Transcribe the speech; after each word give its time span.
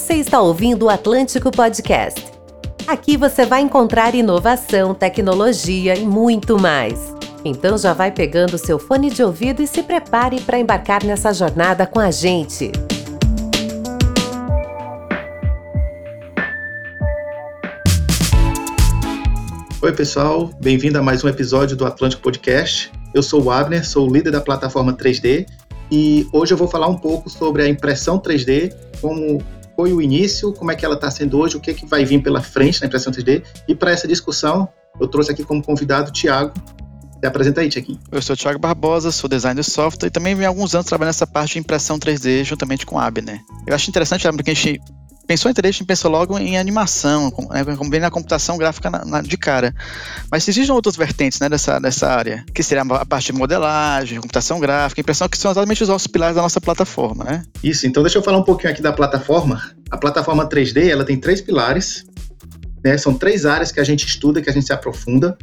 Você 0.00 0.14
está 0.14 0.40
ouvindo 0.40 0.86
o 0.86 0.88
Atlântico 0.88 1.50
Podcast. 1.50 2.24
Aqui 2.86 3.18
você 3.18 3.44
vai 3.44 3.60
encontrar 3.60 4.14
inovação, 4.14 4.94
tecnologia 4.94 5.94
e 5.94 6.06
muito 6.06 6.58
mais. 6.58 7.14
Então 7.44 7.76
já 7.76 7.92
vai 7.92 8.10
pegando 8.10 8.56
seu 8.56 8.78
fone 8.78 9.10
de 9.10 9.22
ouvido 9.22 9.60
e 9.62 9.66
se 9.66 9.82
prepare 9.82 10.40
para 10.40 10.58
embarcar 10.58 11.04
nessa 11.04 11.34
jornada 11.34 11.86
com 11.86 12.00
a 12.00 12.10
gente. 12.10 12.72
Oi, 19.82 19.92
pessoal, 19.92 20.48
bem-vindo 20.58 20.98
a 20.98 21.02
mais 21.02 21.22
um 21.22 21.28
episódio 21.28 21.76
do 21.76 21.84
Atlântico 21.84 22.22
Podcast. 22.22 22.90
Eu 23.12 23.22
sou 23.22 23.44
o 23.44 23.50
Abner, 23.50 23.86
sou 23.86 24.08
o 24.08 24.12
líder 24.12 24.30
da 24.30 24.40
plataforma 24.40 24.94
3D 24.94 25.46
e 25.92 26.26
hoje 26.32 26.54
eu 26.54 26.56
vou 26.56 26.68
falar 26.68 26.88
um 26.88 26.96
pouco 26.96 27.28
sobre 27.28 27.62
a 27.62 27.68
impressão 27.68 28.18
3D, 28.18 28.74
como 29.02 29.42
foi 29.80 29.94
o 29.94 30.02
início, 30.02 30.52
como 30.52 30.70
é 30.70 30.76
que 30.76 30.84
ela 30.84 30.94
está 30.94 31.10
sendo 31.10 31.38
hoje, 31.38 31.56
o 31.56 31.60
que, 31.60 31.70
é 31.70 31.74
que 31.74 31.86
vai 31.86 32.04
vir 32.04 32.22
pela 32.22 32.42
frente 32.42 32.82
na 32.82 32.86
impressão 32.86 33.10
3D. 33.10 33.42
E 33.66 33.74
para 33.74 33.90
essa 33.90 34.06
discussão, 34.06 34.68
eu 35.00 35.08
trouxe 35.08 35.32
aqui 35.32 35.42
como 35.42 35.62
convidado 35.62 36.10
o 36.10 36.12
Tiago. 36.12 36.52
Se 37.18 37.26
apresenta 37.26 37.62
aí, 37.62 37.70
Tiaguinho. 37.70 37.98
Eu 38.12 38.20
sou 38.20 38.34
o 38.34 38.36
Thiago 38.36 38.58
Barbosa, 38.58 39.10
sou 39.10 39.28
designer 39.28 39.62
de 39.62 39.70
software 39.70 40.08
e 40.08 40.10
também 40.10 40.34
venho 40.34 40.46
há 40.46 40.50
alguns 40.50 40.74
anos 40.74 40.86
trabalhando 40.86 41.14
nessa 41.14 41.26
parte 41.26 41.54
de 41.54 41.60
impressão 41.60 41.98
3D 41.98 42.44
juntamente 42.44 42.84
com 42.84 42.98
a 42.98 43.06
Abner. 43.06 43.40
Eu 43.66 43.74
acho 43.74 43.88
interessante, 43.88 44.28
porque 44.32 44.50
a 44.50 44.54
gente 44.54 44.78
pensou 45.30 45.48
em 45.48 45.54
3D, 45.54 45.68
a 45.68 45.70
gente 45.70 45.84
pensou 45.84 46.10
logo 46.10 46.36
em 46.36 46.58
animação, 46.58 47.32
né, 47.50 47.64
como 47.76 47.88
bem 47.88 48.00
na 48.00 48.10
computação 48.10 48.58
gráfica 48.58 48.90
na, 48.90 49.04
na, 49.04 49.20
de 49.22 49.36
cara. 49.36 49.72
Mas 50.28 50.48
existem 50.48 50.74
outras 50.74 50.96
vertentes 50.96 51.38
né, 51.38 51.48
dessa, 51.48 51.78
dessa 51.78 52.08
área, 52.08 52.44
que 52.52 52.64
seria 52.64 52.82
a 52.82 53.06
parte 53.06 53.26
de 53.26 53.38
modelagem, 53.38 54.20
computação 54.20 54.58
gráfica, 54.58 55.00
impressão, 55.00 55.28
que 55.28 55.38
são 55.38 55.52
exatamente 55.52 55.84
os 55.84 55.88
nossos 55.88 56.08
pilares 56.08 56.34
da 56.34 56.42
nossa 56.42 56.60
plataforma, 56.60 57.22
né? 57.22 57.44
Isso, 57.62 57.86
então 57.86 58.02
deixa 58.02 58.18
eu 58.18 58.24
falar 58.24 58.38
um 58.38 58.42
pouquinho 58.42 58.72
aqui 58.72 58.82
da 58.82 58.92
plataforma. 58.92 59.62
A 59.88 59.96
plataforma 59.96 60.48
3D, 60.48 60.88
ela 60.88 61.04
tem 61.04 61.16
três 61.16 61.40
pilares, 61.40 62.04
né, 62.84 62.98
são 62.98 63.14
três 63.14 63.46
áreas 63.46 63.70
que 63.70 63.78
a 63.78 63.84
gente 63.84 64.04
estuda, 64.04 64.42
que 64.42 64.50
a 64.50 64.52
gente 64.52 64.66
se 64.66 64.72
aprofunda, 64.72 65.38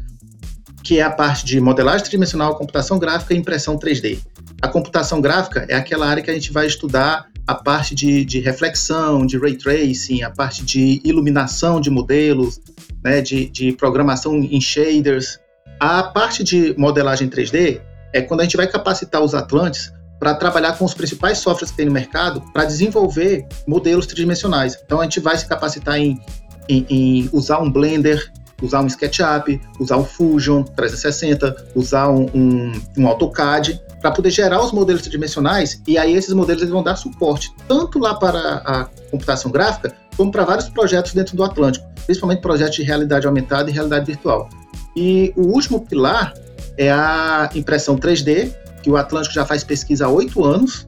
que 0.83 0.99
é 0.99 1.03
a 1.03 1.09
parte 1.09 1.45
de 1.45 1.61
modelagem 1.61 2.01
tridimensional, 2.01 2.57
computação 2.57 2.99
gráfica 2.99 3.33
e 3.33 3.37
impressão 3.37 3.79
3D. 3.79 4.19
A 4.61 4.67
computação 4.67 5.21
gráfica 5.21 5.65
é 5.69 5.75
aquela 5.75 6.07
área 6.07 6.21
que 6.21 6.29
a 6.29 6.33
gente 6.33 6.51
vai 6.51 6.67
estudar 6.67 7.29
a 7.47 7.55
parte 7.55 7.95
de, 7.95 8.25
de 8.25 8.39
reflexão, 8.41 9.25
de 9.25 9.37
ray 9.37 9.55
tracing, 9.55 10.21
a 10.21 10.29
parte 10.29 10.65
de 10.65 11.01
iluminação 11.03 11.79
de 11.79 11.89
modelos, 11.89 12.59
né, 13.01 13.21
de, 13.21 13.47
de 13.49 13.71
programação 13.71 14.35
em 14.35 14.59
shaders. 14.59 15.39
A 15.79 16.03
parte 16.03 16.43
de 16.43 16.75
modelagem 16.77 17.29
3D 17.29 17.79
é 18.13 18.21
quando 18.21 18.41
a 18.41 18.43
gente 18.43 18.57
vai 18.57 18.67
capacitar 18.67 19.21
os 19.21 19.33
Atlantes 19.33 19.93
para 20.19 20.33
trabalhar 20.33 20.77
com 20.77 20.83
os 20.83 20.93
principais 20.93 21.37
softwares 21.37 21.71
que 21.71 21.77
tem 21.77 21.85
no 21.85 21.91
mercado 21.91 22.41
para 22.51 22.65
desenvolver 22.65 23.47
modelos 23.65 24.05
tridimensionais. 24.07 24.77
Então 24.83 24.99
a 24.99 25.03
gente 25.03 25.19
vai 25.19 25.37
se 25.37 25.47
capacitar 25.47 25.97
em, 25.97 26.19
em, 26.67 26.85
em 26.89 27.29
usar 27.31 27.59
um 27.59 27.71
Blender, 27.71 28.29
usar 28.61 28.81
um 28.81 28.87
SketchUp, 28.87 29.61
usar 29.79 29.97
um 29.97 30.03
Fusion 30.03 30.63
360, 30.63 31.67
usar 31.75 32.09
um, 32.09 32.25
um, 32.33 32.71
um 32.97 33.07
AutoCAD 33.07 33.79
para 34.01 34.11
poder 34.11 34.29
gerar 34.29 34.63
os 34.63 34.71
modelos 34.71 35.01
tridimensionais 35.01 35.81
e 35.87 35.97
aí 35.97 36.13
esses 36.13 36.33
modelos 36.33 36.61
eles 36.61 36.71
vão 36.71 36.83
dar 36.83 36.95
suporte 36.95 37.51
tanto 37.67 37.99
lá 37.99 38.13
para 38.15 38.61
a 38.65 38.85
computação 39.09 39.51
gráfica 39.51 39.95
como 40.15 40.31
para 40.31 40.43
vários 40.43 40.69
projetos 40.69 41.13
dentro 41.13 41.37
do 41.37 41.43
Atlântico, 41.43 41.85
principalmente 42.05 42.41
projetos 42.41 42.75
de 42.75 42.83
realidade 42.83 43.27
aumentada 43.27 43.69
e 43.69 43.73
realidade 43.73 44.05
virtual. 44.05 44.49
E 44.95 45.31
o 45.35 45.43
último 45.43 45.81
pilar 45.81 46.33
é 46.75 46.91
a 46.91 47.49
impressão 47.53 47.95
3D, 47.95 48.51
que 48.81 48.89
o 48.89 48.97
Atlântico 48.97 49.35
já 49.35 49.45
faz 49.45 49.63
pesquisa 49.63 50.05
há 50.05 50.09
oito 50.09 50.43
anos 50.43 50.87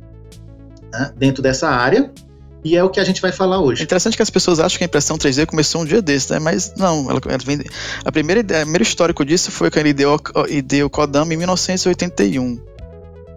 né, 0.91 1.11
dentro 1.15 1.43
dessa 1.43 1.69
área. 1.69 2.11
E 2.63 2.75
é 2.75 2.83
o 2.83 2.89
que 2.89 2.99
a 2.99 3.03
gente 3.05 3.21
vai 3.21 3.31
falar 3.31 3.61
hoje. 3.61 3.81
É 3.81 3.83
interessante 3.85 4.17
que 4.17 4.23
as 4.23 4.29
pessoas 4.29 4.59
acham 4.59 4.77
que 4.77 4.83
a 4.83 4.87
impressão 4.87 5.17
3D 5.17 5.45
começou 5.45 5.81
um 5.81 5.85
dia 5.85 6.01
desse, 6.01 6.33
né? 6.33 6.39
Mas 6.39 6.73
não, 6.75 7.09
ela, 7.09 7.21
vem, 7.45 7.63
a 8.03 8.11
primeira 8.11 8.41
ideia, 8.41 8.61
o 8.61 8.63
primeiro 8.63 8.83
histórico 8.83 9.23
disso 9.23 9.49
foi 9.49 9.71
quando 9.71 9.85
ele 9.85 9.93
deu, 9.93 10.19
deu 10.65 10.89
Kodama 10.89 11.33
em 11.33 11.37
1981. 11.37 12.68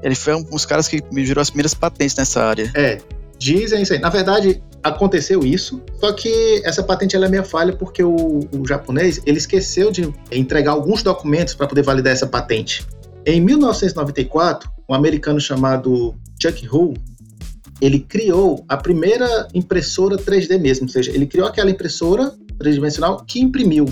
Ele 0.03 0.15
foi 0.15 0.35
um 0.35 0.43
dos 0.43 0.67
caras 0.67 0.89
que 0.89 1.03
me 1.13 1.25
gerou 1.25 1.41
as 1.41 1.51
primeiras 1.51 1.75
patentes 1.75 2.17
nessa 2.17 2.43
área. 2.43 2.71
É, 2.75 2.99
dizem 3.39 3.83
isso 3.83 3.93
aí. 3.93 3.99
Na 3.99 4.11
verdade, 4.11 4.63
aconteceu 4.83 5.45
isso, 5.45 5.81
só 6.01 6.13
que 6.13 6.63
essa 6.65 6.83
patente 6.83 7.15
ela 7.15 7.27
é 7.27 7.29
meio 7.29 7.45
falha 7.45 7.73
porque 7.73 8.03
o, 8.03 8.41
o 8.53 8.67
japonês 8.67 9.21
ele 9.25 9.39
esqueceu 9.39 9.93
de 9.93 10.13
entregar 10.31 10.73
alguns 10.73 11.03
documentos 11.03 11.55
para 11.55 11.67
poder 11.67 11.83
validar 11.83 12.13
essa 12.13 12.27
patente. 12.27 12.85
Em 13.25 13.41
1994, 13.41 14.69
um 14.89 14.95
americano 14.95 15.41
chamado 15.41 16.15
Chuck 16.41 16.69
Hull 16.69 16.95
ele 17.83 17.99
criou 17.99 18.65
a 18.69 18.77
primeira 18.77 19.49
impressora 19.53 20.17
3D 20.17 20.57
mesmo, 20.61 20.87
ou 20.87 20.89
seja, 20.89 21.11
ele 21.11 21.27
criou 21.27 21.49
aquela 21.49 21.69
impressora 21.69 22.33
tridimensional 22.57 23.25
que 23.27 23.41
imprimiu. 23.41 23.87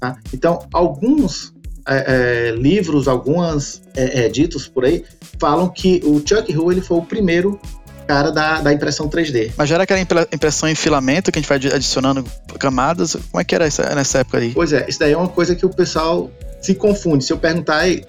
Tá? 0.00 0.16
Então, 0.32 0.66
alguns 0.72 1.52
é, 1.88 2.48
é, 2.48 2.50
livros, 2.52 3.08
alguns 3.08 3.82
é, 3.96 4.24
é, 4.24 4.28
ditos 4.28 4.68
por 4.68 4.84
aí, 4.84 5.04
falam 5.38 5.68
que 5.68 6.00
o 6.04 6.22
Chuck 6.26 6.54
Hull 6.56 6.72
ele 6.72 6.80
foi 6.80 6.98
o 6.98 7.02
primeiro 7.02 7.60
cara 8.06 8.30
da, 8.30 8.60
da 8.60 8.72
impressão 8.72 9.08
3D. 9.08 9.52
Mas 9.56 9.68
já 9.68 9.74
era 9.74 9.84
aquela 9.84 10.00
impressão 10.00 10.68
em 10.68 10.74
filamento 10.74 11.30
que 11.30 11.38
a 11.38 11.42
gente 11.42 11.48
vai 11.48 11.58
adicionando 11.58 12.24
camadas? 12.58 13.16
Como 13.30 13.40
é 13.40 13.44
que 13.44 13.54
era 13.54 13.66
essa, 13.66 13.94
nessa 13.94 14.18
época 14.18 14.38
aí? 14.38 14.52
Pois 14.52 14.72
é, 14.72 14.86
isso 14.88 14.98
daí 14.98 15.12
é 15.12 15.16
uma 15.16 15.28
coisa 15.28 15.54
que 15.54 15.66
o 15.66 15.68
pessoal 15.68 16.30
se 16.60 16.74
confunde. 16.74 17.24
Se 17.24 17.32
eu 17.32 17.38
perguntar 17.38 17.78
aí, 17.78 18.02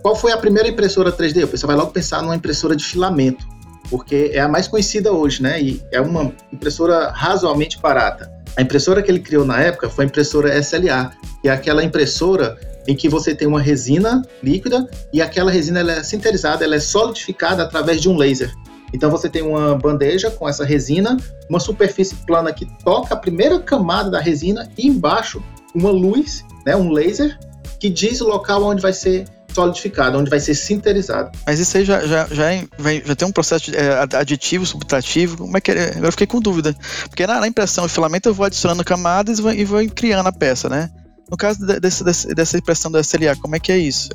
qual 0.00 0.16
foi 0.16 0.32
a 0.32 0.38
primeira 0.38 0.68
impressora 0.68 1.12
3D? 1.12 1.44
O 1.44 1.48
pessoal 1.48 1.68
vai 1.68 1.76
logo 1.76 1.90
pensar 1.92 2.22
numa 2.22 2.34
impressora 2.34 2.74
de 2.74 2.84
filamento 2.84 3.46
porque 3.92 4.30
é 4.32 4.40
a 4.40 4.48
mais 4.48 4.66
conhecida 4.66 5.12
hoje, 5.12 5.42
né? 5.42 5.60
E 5.60 5.82
é 5.92 6.00
uma 6.00 6.32
impressora 6.50 7.10
razoavelmente 7.10 7.78
barata. 7.78 8.32
A 8.56 8.62
impressora 8.62 9.02
que 9.02 9.10
ele 9.10 9.20
criou 9.20 9.44
na 9.44 9.60
época 9.60 9.90
foi 9.90 10.06
a 10.06 10.08
impressora 10.08 10.58
SLA, 10.58 11.12
que 11.42 11.48
é 11.48 11.52
aquela 11.52 11.84
impressora 11.84 12.58
em 12.86 12.96
que 12.96 13.08
você 13.08 13.34
tem 13.34 13.46
uma 13.46 13.60
resina 13.60 14.22
líquida 14.42 14.88
e 15.12 15.22
aquela 15.22 15.50
resina 15.50 15.80
ela 15.80 15.92
é 15.92 16.02
sinterizada, 16.02 16.64
ela 16.64 16.76
é 16.76 16.80
solidificada 16.80 17.62
através 17.62 18.00
de 18.00 18.08
um 18.08 18.16
laser. 18.16 18.52
Então 18.92 19.10
você 19.10 19.28
tem 19.28 19.42
uma 19.42 19.74
bandeja 19.74 20.30
com 20.30 20.48
essa 20.48 20.64
resina, 20.64 21.16
uma 21.48 21.60
superfície 21.60 22.14
plana 22.26 22.52
que 22.52 22.66
toca 22.84 23.14
a 23.14 23.16
primeira 23.16 23.58
camada 23.58 24.10
da 24.10 24.20
resina 24.20 24.70
e 24.76 24.86
embaixo 24.86 25.42
uma 25.74 25.90
luz, 25.90 26.44
né, 26.66 26.76
um 26.76 26.90
laser 26.90 27.38
que 27.80 27.88
diz 27.88 28.20
o 28.20 28.28
local 28.28 28.62
onde 28.62 28.82
vai 28.82 28.92
ser 28.92 29.24
solidificado, 29.52 30.18
onde 30.18 30.30
vai 30.30 30.40
ser 30.40 30.54
sinterizado. 30.54 31.30
Mas 31.46 31.58
isso 31.58 31.76
aí 31.76 31.84
já, 31.84 32.06
já, 32.06 32.26
já, 32.26 32.52
é, 32.52 32.66
já 33.04 33.14
tem 33.14 33.28
um 33.28 33.32
processo 33.32 33.70
de, 33.70 33.76
é, 33.76 33.98
aditivo, 34.16 34.64
subtrativo, 34.64 35.36
como 35.36 35.56
é 35.56 35.60
que 35.60 35.70
é? 35.72 35.98
Eu 36.02 36.10
fiquei 36.10 36.26
com 36.26 36.40
dúvida. 36.40 36.74
Porque 37.08 37.26
na, 37.26 37.40
na 37.40 37.48
impressão 37.48 37.86
de 37.86 37.92
filamento 37.92 38.28
eu 38.28 38.34
vou 38.34 38.46
adicionando 38.46 38.84
camadas 38.84 39.38
e 39.38 39.42
vou, 39.42 39.52
e 39.52 39.64
vou 39.64 39.86
criando 39.88 40.26
a 40.26 40.32
peça, 40.32 40.68
né? 40.68 40.90
No 41.32 41.38
caso 41.38 41.64
desse, 41.80 42.04
desse, 42.04 42.34
dessa 42.34 42.58
impressão 42.58 42.92
do 42.92 42.98
SLA, 43.00 43.34
como 43.40 43.56
é 43.56 43.58
que 43.58 43.72
é 43.72 43.78
isso? 43.78 44.10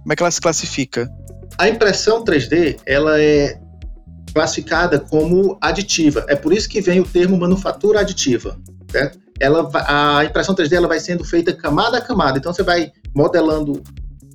Como 0.00 0.10
é 0.10 0.16
que 0.16 0.22
ela 0.22 0.30
se 0.30 0.40
classifica? 0.40 1.06
A 1.58 1.68
impressão 1.68 2.24
3D, 2.24 2.80
ela 2.86 3.20
é 3.20 3.60
classificada 4.32 4.98
como 4.98 5.58
aditiva. 5.60 6.24
É 6.30 6.34
por 6.34 6.50
isso 6.50 6.66
que 6.66 6.80
vem 6.80 6.98
o 6.98 7.04
termo 7.04 7.36
manufatura 7.36 8.00
aditiva. 8.00 8.58
Certo? 8.90 9.18
Ela, 9.38 9.68
a 9.86 10.24
impressão 10.24 10.54
3D 10.54 10.72
ela 10.72 10.88
vai 10.88 10.98
sendo 10.98 11.26
feita 11.26 11.52
camada 11.52 11.98
a 11.98 12.00
camada. 12.00 12.38
Então 12.38 12.54
você 12.54 12.62
vai 12.62 12.90
modelando 13.14 13.82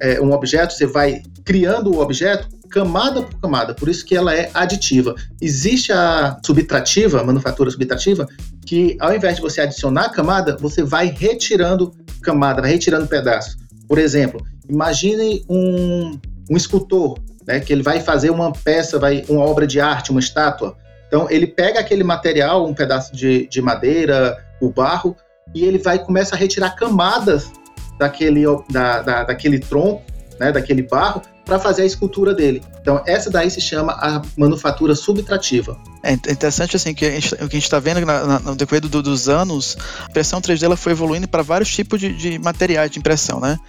é, 0.02 0.22
um 0.22 0.32
objeto, 0.32 0.74
você 0.74 0.86
vai 0.86 1.22
criando 1.44 1.94
o 1.94 2.00
objeto 2.00 2.48
camada 2.70 3.22
por 3.22 3.40
camada, 3.40 3.74
por 3.74 3.88
isso 3.88 4.06
que 4.06 4.16
ela 4.16 4.34
é 4.36 4.50
aditiva. 4.54 5.16
Existe 5.42 5.92
a 5.92 6.38
subtrativa, 6.46 7.22
a 7.22 7.24
manufatura 7.24 7.70
subtrativa, 7.72 8.28
que 8.66 8.98
ao 9.00 9.16
invés 9.16 9.38
de 9.38 9.42
você 9.42 9.62
adicionar 9.62 10.10
camada, 10.10 10.58
você 10.60 10.84
vai 10.84 11.08
retirando 11.08 11.94
camada, 12.22 12.62
vai 12.62 12.72
retirando 12.72 13.08
pedaços. 13.08 13.58
Por 13.88 13.98
exemplo, 13.98 14.46
imagine 14.70 15.46
um, 15.50 16.20
um 16.50 16.58
escultor, 16.58 17.18
né, 17.46 17.60
que 17.62 17.72
ele 17.72 17.84
vai 17.84 18.02
fazer 18.02 18.30
uma 18.30 18.52
peça, 18.52 19.00
vai 19.00 19.24
uma 19.30 19.46
obra 19.46 19.66
de 19.66 19.80
arte, 19.80 20.12
uma 20.12 20.20
estátua. 20.20 20.76
Então 21.08 21.28
ele 21.30 21.48
pega 21.48 21.80
aquele 21.80 22.04
material, 22.04 22.68
um 22.68 22.74
pedaço 22.74 23.16
de, 23.16 23.48
de 23.48 23.62
madeira, 23.62 24.38
o 24.60 24.70
barro, 24.70 25.16
e 25.56 25.64
ele 25.64 25.78
vai 25.78 25.98
começa 25.98 26.36
a 26.36 26.38
retirar 26.38 26.72
camadas 26.72 27.50
daquele, 27.98 28.44
da, 28.70 29.02
da, 29.02 29.24
daquele 29.24 29.60
tronco, 29.60 30.04
né, 30.40 30.52
daquele 30.52 30.84
barro, 30.84 31.22
para 31.46 31.60
fazer 31.60 31.84
a 31.84 31.86
escultura 31.86 32.34
dele. 32.34 32.62
Então, 32.82 33.02
essa 33.06 33.30
daí 33.30 33.50
se 33.50 33.62
chama 33.62 33.94
a 33.94 34.22
manufatura 34.38 34.94
subtrativa. 34.96 35.78
É 36.08 36.14
interessante 36.14 36.74
assim 36.74 36.94
que 36.94 37.06
gente, 37.20 37.34
o 37.34 37.38
que 37.38 37.44
a 37.44 37.60
gente 37.60 37.64
está 37.64 37.80
vendo 37.80 38.00
na, 38.06 38.24
na, 38.24 38.40
no 38.40 38.56
decorrer 38.56 38.80
do, 38.80 39.04
dos 39.04 39.28
anos, 39.28 39.78
a 40.06 40.10
impressão 40.10 40.40
3D 40.40 40.64
ela 40.64 40.78
foi 40.78 40.94
evoluindo 40.94 41.28
para 41.28 41.44
vários 41.44 41.70
tipos 41.70 42.00
de, 42.00 42.14
de, 42.14 42.40
materiais 42.40 42.90
de 42.90 42.98
impressão, 42.98 43.42
né? 43.42 43.60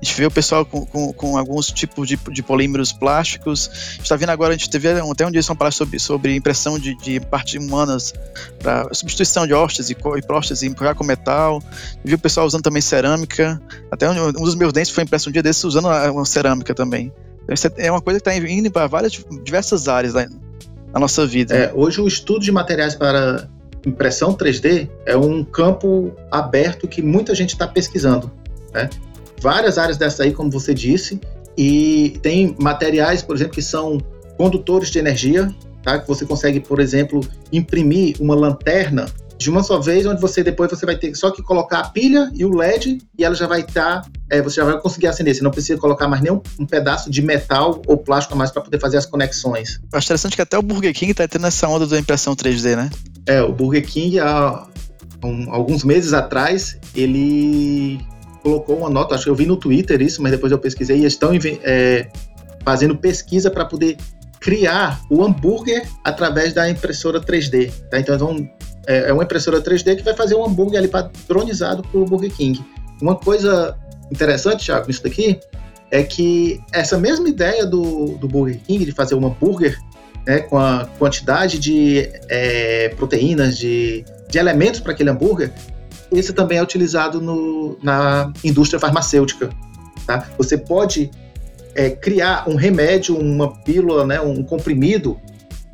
A 0.00 0.04
gente 0.04 0.16
vê 0.16 0.24
o 0.24 0.30
pessoal 0.30 0.64
com, 0.64 0.86
com, 0.86 1.12
com 1.12 1.36
alguns 1.36 1.72
tipos 1.72 2.06
de, 2.06 2.16
de, 2.30 2.40
polímeros 2.40 2.92
plásticos. 2.92 3.68
A 3.68 3.92
gente 3.94 4.02
está 4.02 4.14
vendo 4.14 4.30
agora, 4.30 4.54
a 4.54 4.56
gente 4.56 4.70
teve 4.70 4.88
até 4.88 5.26
um 5.26 5.30
dia 5.32 5.40
uma 5.48 5.56
palestra 5.56 5.84
sobre, 5.84 5.98
sobre 5.98 6.36
impressão 6.36 6.78
de, 6.78 6.94
de 6.94 7.18
partes 7.18 7.60
humanas 7.60 8.14
para 8.60 8.94
substituição 8.94 9.44
de 9.44 9.52
hóstias 9.52 9.90
e, 9.90 9.96
e 10.16 10.22
prósteses 10.22 10.62
e 10.62 10.94
com 10.94 11.02
metal. 11.02 11.60
Viu 12.04 12.16
o 12.16 12.20
pessoal 12.20 12.46
usando 12.46 12.62
também 12.62 12.80
cerâmica. 12.80 13.60
Até 13.90 14.08
um, 14.08 14.28
um 14.28 14.44
dos 14.44 14.54
meus 14.54 14.72
dentes 14.72 14.92
foi 14.92 15.02
impresso 15.02 15.30
um 15.30 15.32
dia 15.32 15.42
desses 15.42 15.64
usando 15.64 15.88
uma 15.88 16.24
cerâmica 16.24 16.72
também. 16.76 17.12
Então, 17.42 17.72
é 17.76 17.90
uma 17.90 18.00
coisa 18.00 18.20
que 18.20 18.30
está 18.30 18.48
indo 18.48 18.70
para 18.70 18.86
várias 18.86 19.20
diversas 19.42 19.88
áreas 19.88 20.14
na 20.92 21.00
nossa 21.00 21.26
vida. 21.26 21.54
É, 21.54 21.72
hoje 21.74 22.00
o 22.00 22.08
estudo 22.08 22.40
de 22.40 22.52
materiais 22.52 22.94
para 22.94 23.48
impressão 23.86 24.34
3D 24.34 24.88
é 25.06 25.16
um 25.16 25.44
campo 25.44 26.12
aberto 26.30 26.88
que 26.88 27.02
muita 27.02 27.34
gente 27.34 27.50
está 27.50 27.66
pesquisando. 27.66 28.30
Né? 28.72 28.88
Várias 29.40 29.78
áreas 29.78 29.96
dessa 29.96 30.24
aí, 30.24 30.32
como 30.32 30.50
você 30.50 30.74
disse, 30.74 31.20
e 31.56 32.18
tem 32.22 32.56
materiais, 32.60 33.22
por 33.22 33.36
exemplo, 33.36 33.54
que 33.54 33.62
são 33.62 33.98
condutores 34.36 34.90
de 34.90 34.98
energia, 34.98 35.52
tá? 35.82 35.98
que 35.98 36.06
você 36.06 36.24
consegue, 36.24 36.60
por 36.60 36.80
exemplo, 36.80 37.20
imprimir 37.52 38.16
uma 38.20 38.34
lanterna 38.34 39.06
de 39.38 39.48
uma 39.48 39.62
só 39.62 39.78
vez, 39.78 40.04
onde 40.04 40.20
você 40.20 40.42
depois 40.42 40.68
você 40.68 40.84
vai 40.84 40.96
ter 40.96 41.14
só 41.14 41.30
que 41.30 41.42
colocar 41.42 41.78
a 41.78 41.88
pilha 41.88 42.30
e 42.34 42.44
o 42.44 42.54
LED 42.54 42.98
e 43.16 43.24
ela 43.24 43.34
já 43.34 43.46
vai 43.46 43.60
estar, 43.60 44.02
tá, 44.02 44.10
é, 44.28 44.42
você 44.42 44.56
já 44.56 44.64
vai 44.64 44.80
conseguir 44.80 45.06
acender. 45.06 45.34
Você 45.34 45.42
não 45.42 45.50
precisa 45.50 45.78
colocar 45.78 46.08
mais 46.08 46.20
nenhum 46.20 46.42
um 46.58 46.66
pedaço 46.66 47.08
de 47.08 47.22
metal 47.22 47.80
ou 47.86 47.96
plástico 47.96 48.34
a 48.34 48.36
mais 48.36 48.50
para 48.50 48.62
poder 48.62 48.80
fazer 48.80 48.96
as 48.96 49.06
conexões. 49.06 49.80
Acho 49.92 50.06
interessante 50.06 50.34
que 50.34 50.42
até 50.42 50.58
o 50.58 50.62
Burger 50.62 50.92
King 50.92 51.12
está 51.12 51.28
tendo 51.28 51.46
essa 51.46 51.68
onda 51.68 51.86
da 51.86 51.98
impressão 51.98 52.34
3D, 52.34 52.76
né? 52.76 52.90
É, 53.26 53.40
o 53.40 53.52
Burger 53.52 53.86
King 53.86 54.18
há 54.18 54.66
um, 55.24 55.52
alguns 55.52 55.84
meses 55.84 56.12
atrás 56.12 56.76
ele 56.94 58.00
colocou 58.42 58.78
uma 58.78 58.90
nota, 58.90 59.14
acho 59.14 59.24
que 59.24 59.30
eu 59.30 59.34
vi 59.34 59.46
no 59.46 59.56
Twitter 59.56 60.00
isso, 60.02 60.20
mas 60.20 60.32
depois 60.32 60.50
eu 60.50 60.58
pesquisei 60.58 60.98
e 60.98 61.04
estão 61.04 61.30
é, 61.62 62.08
fazendo 62.64 62.96
pesquisa 62.96 63.50
para 63.50 63.64
poder 63.64 63.96
criar 64.40 65.00
o 65.10 65.24
hambúrguer 65.24 65.86
através 66.04 66.52
da 66.52 66.68
impressora 66.68 67.20
3D. 67.20 67.72
Tá? 67.90 67.98
Então, 67.98 68.16
vão 68.18 68.48
é, 68.88 69.10
é 69.10 69.12
uma 69.12 69.22
impressora 69.22 69.60
3D 69.60 69.96
que 69.96 70.02
vai 70.02 70.14
fazer 70.14 70.34
um 70.34 70.44
hambúrguer 70.44 70.78
ali 70.78 70.88
padronizado 70.88 71.82
para 71.82 72.00
o 72.00 72.06
Burger 72.06 72.32
King. 72.32 72.64
Uma 73.00 73.14
coisa 73.14 73.76
interessante, 74.10 74.64
Thiago, 74.64 74.86
nisso 74.88 75.02
daqui, 75.02 75.38
é 75.90 76.02
que 76.02 76.58
essa 76.72 76.96
mesma 76.96 77.28
ideia 77.28 77.66
do, 77.66 78.16
do 78.16 78.26
Burger 78.26 78.58
King 78.66 78.86
de 78.86 78.92
fazer 78.92 79.14
um 79.14 79.26
hambúrguer 79.26 79.78
né, 80.26 80.40
com 80.40 80.58
a 80.58 80.88
quantidade 80.98 81.58
de 81.58 82.10
é, 82.28 82.88
proteínas, 82.96 83.58
de, 83.58 84.04
de 84.28 84.38
elementos 84.38 84.80
para 84.80 84.92
aquele 84.92 85.10
hambúrguer, 85.10 85.52
esse 86.10 86.32
também 86.32 86.56
é 86.56 86.62
utilizado 86.62 87.20
no, 87.20 87.78
na 87.82 88.32
indústria 88.42 88.80
farmacêutica. 88.80 89.50
Tá? 90.06 90.26
Você 90.38 90.56
pode 90.56 91.10
é, 91.74 91.90
criar 91.90 92.48
um 92.48 92.56
remédio, 92.56 93.18
uma 93.18 93.52
pílula, 93.62 94.06
né, 94.06 94.18
um 94.18 94.42
comprimido, 94.42 95.18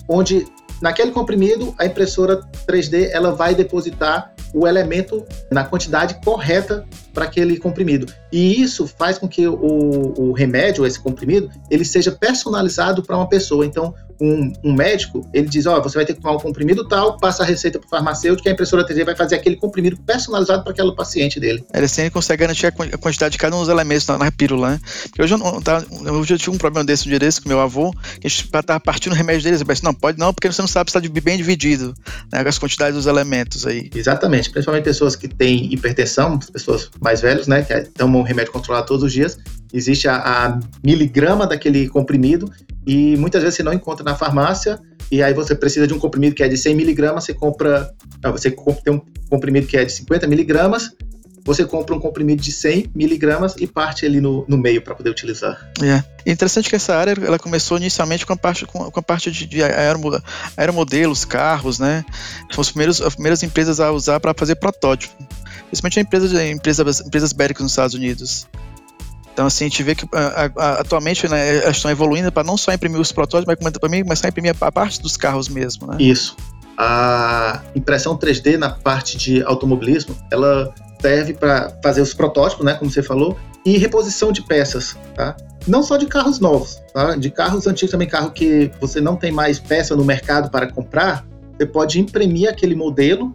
onde 0.09 0.45
Naquele 0.81 1.13
comprimido, 1.13 1.75
a 1.79 1.87
impressora 1.87 2.41
3D 2.67 3.11
ela 3.11 3.33
vai 3.33 3.55
depositar 3.55 4.35
o 4.53 4.67
elemento 4.67 5.25
na 5.51 5.65
quantidade 5.65 6.21
correta 6.25 6.87
para 7.15 7.25
aquele 7.25 7.57
comprimido. 7.57 8.13
E 8.31 8.61
isso 8.61 8.87
faz 8.87 9.17
com 9.17 9.29
que 9.29 9.47
o, 9.47 10.13
o 10.19 10.33
remédio, 10.33 10.85
esse 10.85 10.99
comprimido, 10.99 11.49
ele 11.71 11.85
seja 11.85 12.11
personalizado 12.11 13.03
para 13.03 13.17
uma 13.17 13.29
pessoa. 13.29 13.65
Então, 13.65 13.95
um, 14.21 14.53
um, 14.65 14.73
médico, 14.73 15.29
ele 15.33 15.49
diz, 15.49 15.67
ó, 15.67 15.79
oh, 15.79 15.83
você 15.83 15.97
vai 15.97 16.05
ter 16.05 16.15
que 16.15 16.21
tomar 16.21 16.35
um 16.35 16.41
comprimido 16.41 16.87
tal, 16.87 17.19
passa 17.19 17.43
a 17.43 17.47
receita 17.47 17.79
para 17.79 17.87
o 17.87 17.91
farmacêutico, 17.91 18.49
a 18.49 18.53
impressora 18.53 18.87
3D 18.87 19.05
vai 19.05 19.17
fazer 19.17 19.37
aquele 19.37 19.57
comprimido 19.57 19.97
personalizado 19.97 20.63
para 20.63 20.73
aquele 20.73 20.95
paciente 20.95 21.41
dele. 21.41 21.65
Ele 21.73 21.85
assim 21.85 22.09
consegue 22.11 22.41
garantir 22.41 22.67
a 22.67 22.73
quantidade 22.73 23.33
de 23.33 23.39
cada 23.39 23.57
um 23.57 23.61
dos 23.61 23.69
elementos 23.69 24.07
na, 24.07 24.19
na 24.19 24.33
pílula, 24.33 24.73
né? 24.73 24.81
Hoje 25.19 25.35
eu, 25.35 25.63
tá, 25.63 25.83
eu 26.05 26.25
já 26.25 26.37
tive 26.37 26.51
um 26.51 26.59
problema 26.59 26.85
desse 26.85 27.07
um 27.07 27.11
dia 27.11 27.19
desse 27.19 27.41
com 27.41 27.49
meu 27.49 27.61
avô, 27.61 27.93
que 28.21 28.27
a 28.27 28.31
gente 28.31 28.45
estava 28.45 28.81
partindo 28.81 29.13
o 29.13 29.17
remédio 29.17 29.43
dele, 29.43 29.61
eu 29.61 29.67
pensei, 29.67 29.85
não, 29.85 29.95
pode 29.95 30.19
não, 30.19 30.33
porque 30.33 30.51
você 30.51 30.63
não 30.63 30.69
sabe 30.69 30.91
se 30.91 30.99
está 30.99 31.21
bem 31.21 31.37
dividido, 31.37 31.95
né, 32.33 32.43
as 32.47 32.59
quantidades 32.59 32.95
dos 32.95 33.07
elementos 33.07 33.67
aí. 33.67 33.91
Exatamente, 33.95 34.51
principalmente 34.51 34.85
pessoas 34.85 35.17
que 35.17 35.29
têm 35.29 35.73
hipertensão, 35.73 36.39
pessoas 36.39 36.91
mais 37.05 37.21
velhas, 37.21 37.47
né, 37.47 37.63
que 37.63 37.83
tomam 37.91 38.23
remédio 38.23 38.51
controlado 38.51 38.87
todos 38.87 39.05
os 39.05 39.13
dias, 39.13 39.39
existe 39.73 40.09
a, 40.09 40.17
a 40.17 40.61
miligrama 40.83 41.47
daquele 41.47 41.89
comprimido 41.89 42.51
e 42.87 43.17
muitas 43.19 43.43
vezes 43.43 43.57
você 43.57 43.63
não 43.63 43.73
encontra 43.73 44.03
na 44.03 44.17
farmácia 44.17 44.81
e 45.13 45.23
aí 45.23 45.35
você 45.35 45.55
precisa 45.55 45.87
de 45.87 45.93
um 45.93 45.99
comprimido 45.99 46.35
que 46.35 46.43
é 46.43 46.49
de 46.49 46.57
100 46.57 46.75
miligramas, 46.75 47.25
você 47.25 47.35
compra, 47.35 47.93
você 48.33 48.51
tem 48.51 48.95
um 48.95 49.01
comprimido 49.29 49.67
que 49.67 49.77
é 49.77 49.85
de 49.85 49.93
50 49.93 50.27
miligramas, 50.27 50.91
você 51.45 51.65
compra 51.65 51.95
um 51.95 52.01
comprimido 52.01 52.43
de 52.43 52.51
100 52.51 52.93
miligramas 52.95 53.55
e 53.59 53.67
parte 53.67 54.07
ali 54.07 54.19
no, 54.19 54.47
no 54.49 54.57
meio 54.57 54.81
para 54.81 54.95
poder 54.95 55.11
utilizar. 55.11 55.71
É. 55.83 56.03
Interessante 56.27 56.71
que 56.71 56.77
essa 56.77 56.97
área 56.97 57.15
ela 57.23 57.39
começou 57.39 57.77
inicialmente 57.77 58.25
com 58.25 58.33
a 58.33 58.37
parte, 58.37 58.65
com, 58.65 58.91
a 58.93 59.03
parte 59.03 59.31
de, 59.31 59.47
de 59.47 59.61
aeromodelos, 60.57 61.27
carros, 61.27 61.79
né? 61.79 62.03
Primeiras, 62.49 63.03
as 63.03 63.15
primeiras 63.15 63.43
empresas 63.43 63.79
a 63.79 63.93
usar 63.93 64.21
para 64.21 64.33
fazer 64.33 64.55
protótipo. 64.55 65.15
Principalmente 65.81 66.01
empresa, 66.01 66.47
empresas, 66.47 67.01
empresas 67.01 67.33
bélicas 67.33 67.63
nos 67.63 67.73
Estados 67.73 67.95
Unidos. 67.95 68.47
Então, 69.33 69.47
assim, 69.47 69.65
a 69.65 69.69
gente 69.69 69.83
vê 69.83 69.95
que 69.97 70.07
a, 70.13 70.51
a, 70.57 70.73
atualmente 70.81 71.29
né, 71.29 71.57
elas 71.57 71.77
estão 71.77 71.91
evoluindo 71.91 72.31
para 72.31 72.45
não 72.45 72.57
só 72.57 72.73
imprimir 72.73 73.01
os 73.01 73.11
protótipos, 73.11 73.57
mas 73.61 73.73
também 73.73 74.05
começar 74.05 74.29
a 74.29 74.31
imprimir 74.31 74.55
a 74.61 74.73
parte 74.73 75.03
dos 75.03 75.17
carros 75.17 75.49
mesmo, 75.49 75.89
né? 75.89 75.97
Isso. 75.99 76.37
A 76.79 77.61
impressão 77.75 78.17
3D 78.17 78.57
na 78.57 78.71
parte 78.71 79.19
de 79.19 79.43
automobilismo, 79.43 80.17
ela 80.31 80.73
serve 81.01 81.35
para 81.35 81.77
fazer 81.83 82.01
os 82.01 82.15
protótipos, 82.15 82.65
né, 82.65 82.75
como 82.75 82.91
você 82.91 83.03
falou, 83.03 83.37
e 83.67 83.77
reposição 83.77 84.31
de 84.31 84.43
peças, 84.43 84.97
tá? 85.17 85.37
Não 85.67 85.83
só 85.83 85.97
de 85.97 86.07
carros 86.07 86.39
novos, 86.39 86.81
tá? 86.93 87.17
De 87.17 87.29
carros 87.31 87.67
antigos 87.67 87.91
também, 87.91 88.07
carro 88.07 88.31
que 88.31 88.71
você 88.81 89.01
não 89.01 89.17
tem 89.17 89.33
mais 89.33 89.59
peça 89.59 89.97
no 89.97 90.05
mercado 90.05 90.49
para 90.51 90.71
comprar, 90.71 91.27
você 91.57 91.67
pode 91.67 91.99
imprimir 91.99 92.49
aquele 92.49 92.77
modelo 92.77 93.35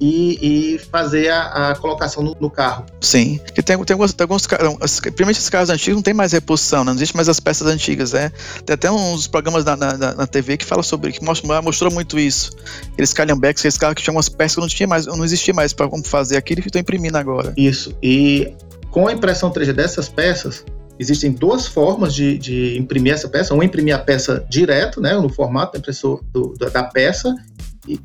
e, 0.00 0.74
e 0.74 0.78
fazer 0.78 1.30
a, 1.30 1.70
a 1.70 1.76
colocação 1.76 2.22
no, 2.22 2.36
no, 2.40 2.50
carro. 2.50 2.86
Sim, 3.00 3.40
porque 3.44 3.62
tem, 3.62 3.76
tem 3.84 3.94
alguns, 3.94 4.12
tem 4.12 4.24
alguns 4.24 4.46
principalmente 4.46 5.38
esses 5.38 5.48
carros 5.48 5.70
antigos 5.70 5.96
não 5.96 6.02
tem 6.02 6.14
mais 6.14 6.32
reposição, 6.32 6.84
né? 6.84 6.90
não 6.90 6.98
existe 6.98 7.14
mais 7.14 7.28
as 7.28 7.40
peças 7.40 7.66
antigas, 7.66 8.12
né? 8.12 8.30
Tem 8.64 8.74
até 8.74 8.90
uns 8.90 9.26
programas 9.26 9.64
na, 9.64 9.76
na, 9.76 9.96
na 9.96 10.26
TV 10.26 10.56
que 10.56 10.64
fala 10.64 10.82
sobre, 10.82 11.12
que 11.12 11.24
mostra, 11.24 11.62
mostrou 11.62 11.92
muito 11.92 12.18
isso. 12.18 12.52
Aqueles 12.92 13.12
calhambeques, 13.12 13.60
aqueles 13.60 13.78
carros 13.78 13.94
que 13.94 14.02
tinham 14.02 14.16
umas 14.16 14.28
peças 14.28 14.54
que 14.54 14.60
não 14.60 14.68
tinha 14.68 14.86
mais, 14.86 15.06
não 15.06 15.24
existia 15.24 15.54
mais 15.54 15.72
para 15.72 15.88
como 15.88 16.04
fazer 16.04 16.36
aquilo 16.36 16.62
que 16.62 16.68
estão 16.68 16.80
imprimindo 16.80 17.16
agora. 17.16 17.52
Isso, 17.56 17.94
e 18.02 18.54
com 18.90 19.08
a 19.08 19.12
impressão 19.12 19.50
3D 19.50 19.72
dessas 19.72 20.08
peças, 20.08 20.64
existem 20.98 21.32
duas 21.32 21.66
formas 21.66 22.14
de, 22.14 22.38
de, 22.38 22.78
imprimir 22.78 23.14
essa 23.14 23.28
peça. 23.28 23.54
Uma, 23.54 23.64
imprimir 23.64 23.94
a 23.94 23.98
peça 23.98 24.44
direto, 24.48 25.00
né, 25.00 25.14
no 25.14 25.28
formato 25.28 25.72
da, 25.72 25.78
impressor, 25.78 26.22
do, 26.32 26.54
da 26.54 26.84
peça, 26.84 27.34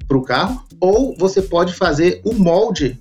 para 0.07 0.17
o 0.17 0.23
carro, 0.23 0.63
ou 0.79 1.15
você 1.17 1.41
pode 1.41 1.73
fazer 1.73 2.21
o 2.23 2.33
molde 2.33 2.97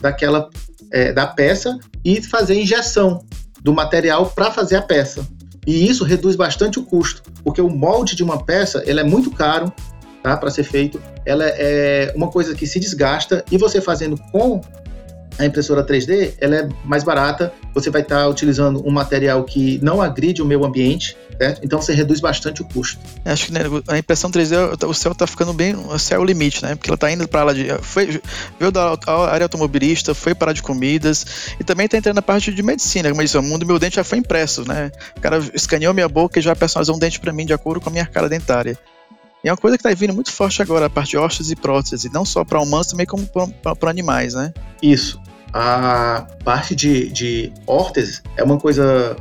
daquela 0.00 0.48
é, 0.90 1.12
da 1.12 1.26
peça 1.26 1.78
e 2.04 2.22
fazer 2.22 2.60
injeção 2.60 3.24
do 3.60 3.72
material 3.72 4.26
para 4.26 4.50
fazer 4.50 4.76
a 4.76 4.82
peça. 4.82 5.26
E 5.66 5.88
isso 5.88 6.04
reduz 6.04 6.36
bastante 6.36 6.78
o 6.78 6.84
custo, 6.84 7.22
porque 7.42 7.60
o 7.60 7.68
molde 7.68 8.14
de 8.14 8.22
uma 8.22 8.44
peça 8.44 8.82
ele 8.86 9.00
é 9.00 9.04
muito 9.04 9.30
caro 9.30 9.72
tá, 10.22 10.36
para 10.36 10.50
ser 10.50 10.62
feito. 10.62 11.02
Ela 11.24 11.44
é 11.46 12.12
uma 12.14 12.28
coisa 12.28 12.54
que 12.54 12.66
se 12.66 12.78
desgasta 12.78 13.44
e 13.50 13.58
você 13.58 13.80
fazendo 13.80 14.16
com 14.30 14.60
a 15.38 15.44
impressora 15.44 15.84
3D 15.84 16.34
ela 16.40 16.56
é 16.56 16.68
mais 16.84 17.04
barata, 17.04 17.52
você 17.74 17.90
vai 17.90 18.02
estar 18.02 18.20
tá 18.20 18.28
utilizando 18.28 18.86
um 18.86 18.90
material 18.90 19.44
que 19.44 19.78
não 19.82 20.00
agride 20.00 20.40
o 20.40 20.46
meio 20.46 20.64
ambiente, 20.64 21.16
certo? 21.38 21.60
Então 21.62 21.80
você 21.80 21.92
reduz 21.92 22.20
bastante 22.20 22.62
o 22.62 22.64
custo. 22.64 22.98
Acho 23.24 23.46
que 23.46 23.52
né, 23.52 23.60
a 23.88 23.98
impressão 23.98 24.30
3D, 24.30 24.84
o 24.86 24.94
céu 24.94 25.12
está 25.12 25.26
ficando 25.26 25.52
bem, 25.52 25.74
o 25.74 25.98
céu 25.98 26.20
é 26.20 26.22
o 26.22 26.24
limite, 26.24 26.62
né? 26.62 26.74
Porque 26.74 26.88
ela 26.88 26.94
está 26.94 27.10
indo 27.10 27.28
para 27.28 27.44
lá 27.44 27.52
de. 27.52 27.66
Foi, 27.82 28.20
veio 28.58 28.72
da 28.72 28.96
área 29.30 29.44
automobilista, 29.44 30.14
foi 30.14 30.34
para 30.34 30.52
de 30.52 30.62
comidas 30.62 31.54
e 31.60 31.64
também 31.64 31.86
está 31.86 31.98
entrando 31.98 32.16
na 32.16 32.22
parte 32.22 32.52
de 32.52 32.62
medicina. 32.62 33.08
Como 33.08 33.20
eu 33.20 33.24
disse, 33.24 33.36
o 33.36 33.42
mundo 33.42 33.60
do 33.60 33.66
meu 33.66 33.78
dente 33.78 33.96
já 33.96 34.04
foi 34.04 34.18
impresso, 34.18 34.66
né? 34.66 34.90
O 35.16 35.20
cara 35.20 35.38
escaneou 35.52 35.92
minha 35.92 36.08
boca 36.08 36.38
e 36.38 36.42
já 36.42 36.56
personalizou 36.56 36.96
um 36.96 36.98
dente 36.98 37.20
para 37.20 37.32
mim 37.32 37.44
de 37.44 37.52
acordo 37.52 37.80
com 37.80 37.90
a 37.90 37.92
minha 37.92 38.06
cara 38.06 38.28
dentária. 38.28 38.78
E 39.44 39.48
é 39.48 39.52
uma 39.52 39.56
coisa 39.56 39.76
que 39.76 39.86
está 39.86 39.96
vindo 39.96 40.14
muito 40.14 40.32
forte 40.32 40.60
agora, 40.60 40.86
a 40.86 40.90
parte 40.90 41.10
de 41.10 41.18
ossos 41.18 41.50
e 41.50 41.56
próteses, 41.56 42.10
não 42.10 42.24
só 42.24 42.44
para 42.44 42.60
humanos, 42.60 42.88
também 42.88 43.06
como 43.06 43.26
para 43.26 43.90
animais, 43.90 44.34
né? 44.34 44.52
Isso 44.82 45.20
a 45.58 46.26
parte 46.44 46.74
de, 46.74 47.10
de 47.10 47.50
órtese 47.66 48.20
é 48.36 48.44
uma 48.44 48.58
coisa 48.58 49.16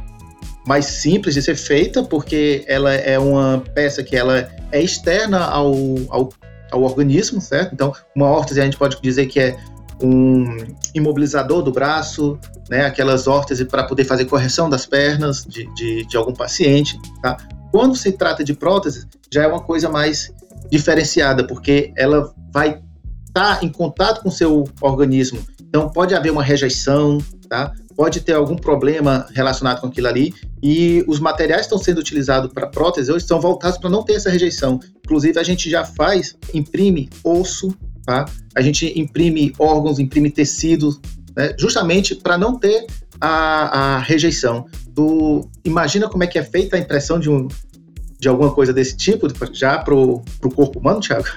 mais 0.68 0.86
simples 0.86 1.34
de 1.34 1.42
ser 1.42 1.56
feita, 1.56 2.04
porque 2.04 2.66
ela 2.68 2.94
é 2.94 3.18
uma 3.18 3.64
peça 3.74 4.04
que 4.04 4.18
ela 4.18 4.50
é 4.70 4.82
externa 4.82 5.46
ao, 5.46 5.74
ao, 6.10 6.30
ao 6.72 6.84
organismo, 6.84 7.40
certo? 7.40 7.74
Então, 7.74 7.94
uma 8.14 8.26
órtese 8.26 8.60
a 8.60 8.66
gente 8.66 8.76
pode 8.76 9.02
dizer 9.02 9.28
que 9.28 9.40
é 9.40 9.58
um 10.04 10.58
imobilizador 10.94 11.62
do 11.62 11.72
braço, 11.72 12.38
né? 12.70 12.86
Aquelas 12.86 13.28
órteses 13.28 13.66
para 13.66 13.86
poder 13.86 14.04
fazer 14.04 14.26
correção 14.26 14.70
das 14.70 14.86
pernas 14.86 15.46
de, 15.46 15.74
de, 15.74 16.06
de 16.06 16.18
algum 16.18 16.34
paciente, 16.34 17.00
tá? 17.22 17.38
Quando 17.72 17.96
se 17.96 18.12
trata 18.12 18.44
de 18.44 18.54
prótese, 18.54 19.08
já 19.34 19.44
é 19.44 19.48
uma 19.48 19.62
coisa 19.62 19.88
mais 19.88 20.34
diferenciada, 20.70 21.48
porque 21.48 21.94
ela 21.96 22.34
vai 22.52 22.82
estar 23.26 23.60
tá 23.60 23.66
em 23.66 23.70
contato 23.70 24.22
com 24.22 24.28
o 24.28 24.32
seu 24.32 24.66
organismo 24.82 25.55
então, 25.76 25.90
pode 25.90 26.16
haver 26.16 26.32
uma 26.32 26.42
rejeição, 26.42 27.18
tá? 27.50 27.74
pode 27.98 28.22
ter 28.22 28.32
algum 28.32 28.56
problema 28.56 29.26
relacionado 29.34 29.82
com 29.82 29.88
aquilo 29.88 30.08
ali, 30.08 30.34
e 30.64 31.04
os 31.06 31.20
materiais 31.20 31.62
que 31.62 31.66
estão 31.66 31.78
sendo 31.78 32.00
utilizados 32.00 32.52
para 32.54 32.68
prótese 32.68 33.12
hoje 33.12 33.26
são 33.26 33.42
voltados 33.42 33.78
para 33.78 33.90
não 33.90 34.02
ter 34.02 34.14
essa 34.14 34.30
rejeição. 34.30 34.80
Inclusive, 35.04 35.38
a 35.38 35.44
gente 35.44 35.70
já 35.70 35.84
faz, 35.84 36.38
imprime 36.54 37.10
osso, 37.24 37.76
tá? 38.06 38.26
a 38.56 38.62
gente 38.62 38.98
imprime 38.98 39.54
órgãos, 39.60 40.00
imprime 40.00 40.32
tecidos, 40.32 40.98
né? 41.36 41.54
justamente 41.60 42.16
para 42.16 42.38
não 42.38 42.58
ter 42.58 42.86
a, 43.20 43.96
a 43.96 44.00
rejeição. 44.00 44.66
Do, 44.88 45.50
imagina 45.66 46.08
como 46.08 46.24
é 46.24 46.28
que 46.28 46.40
é 46.40 46.44
feita 46.44 46.78
a 46.78 46.80
impressão 46.80 47.20
de, 47.20 47.30
um, 47.30 47.50
de 48.18 48.30
alguma 48.30 48.54
coisa 48.54 48.72
desse 48.72 48.96
tipo 48.96 49.28
já 49.54 49.78
para 49.78 49.94
o 49.94 50.24
corpo 50.56 50.80
humano, 50.80 51.02
Thiago? 51.02 51.28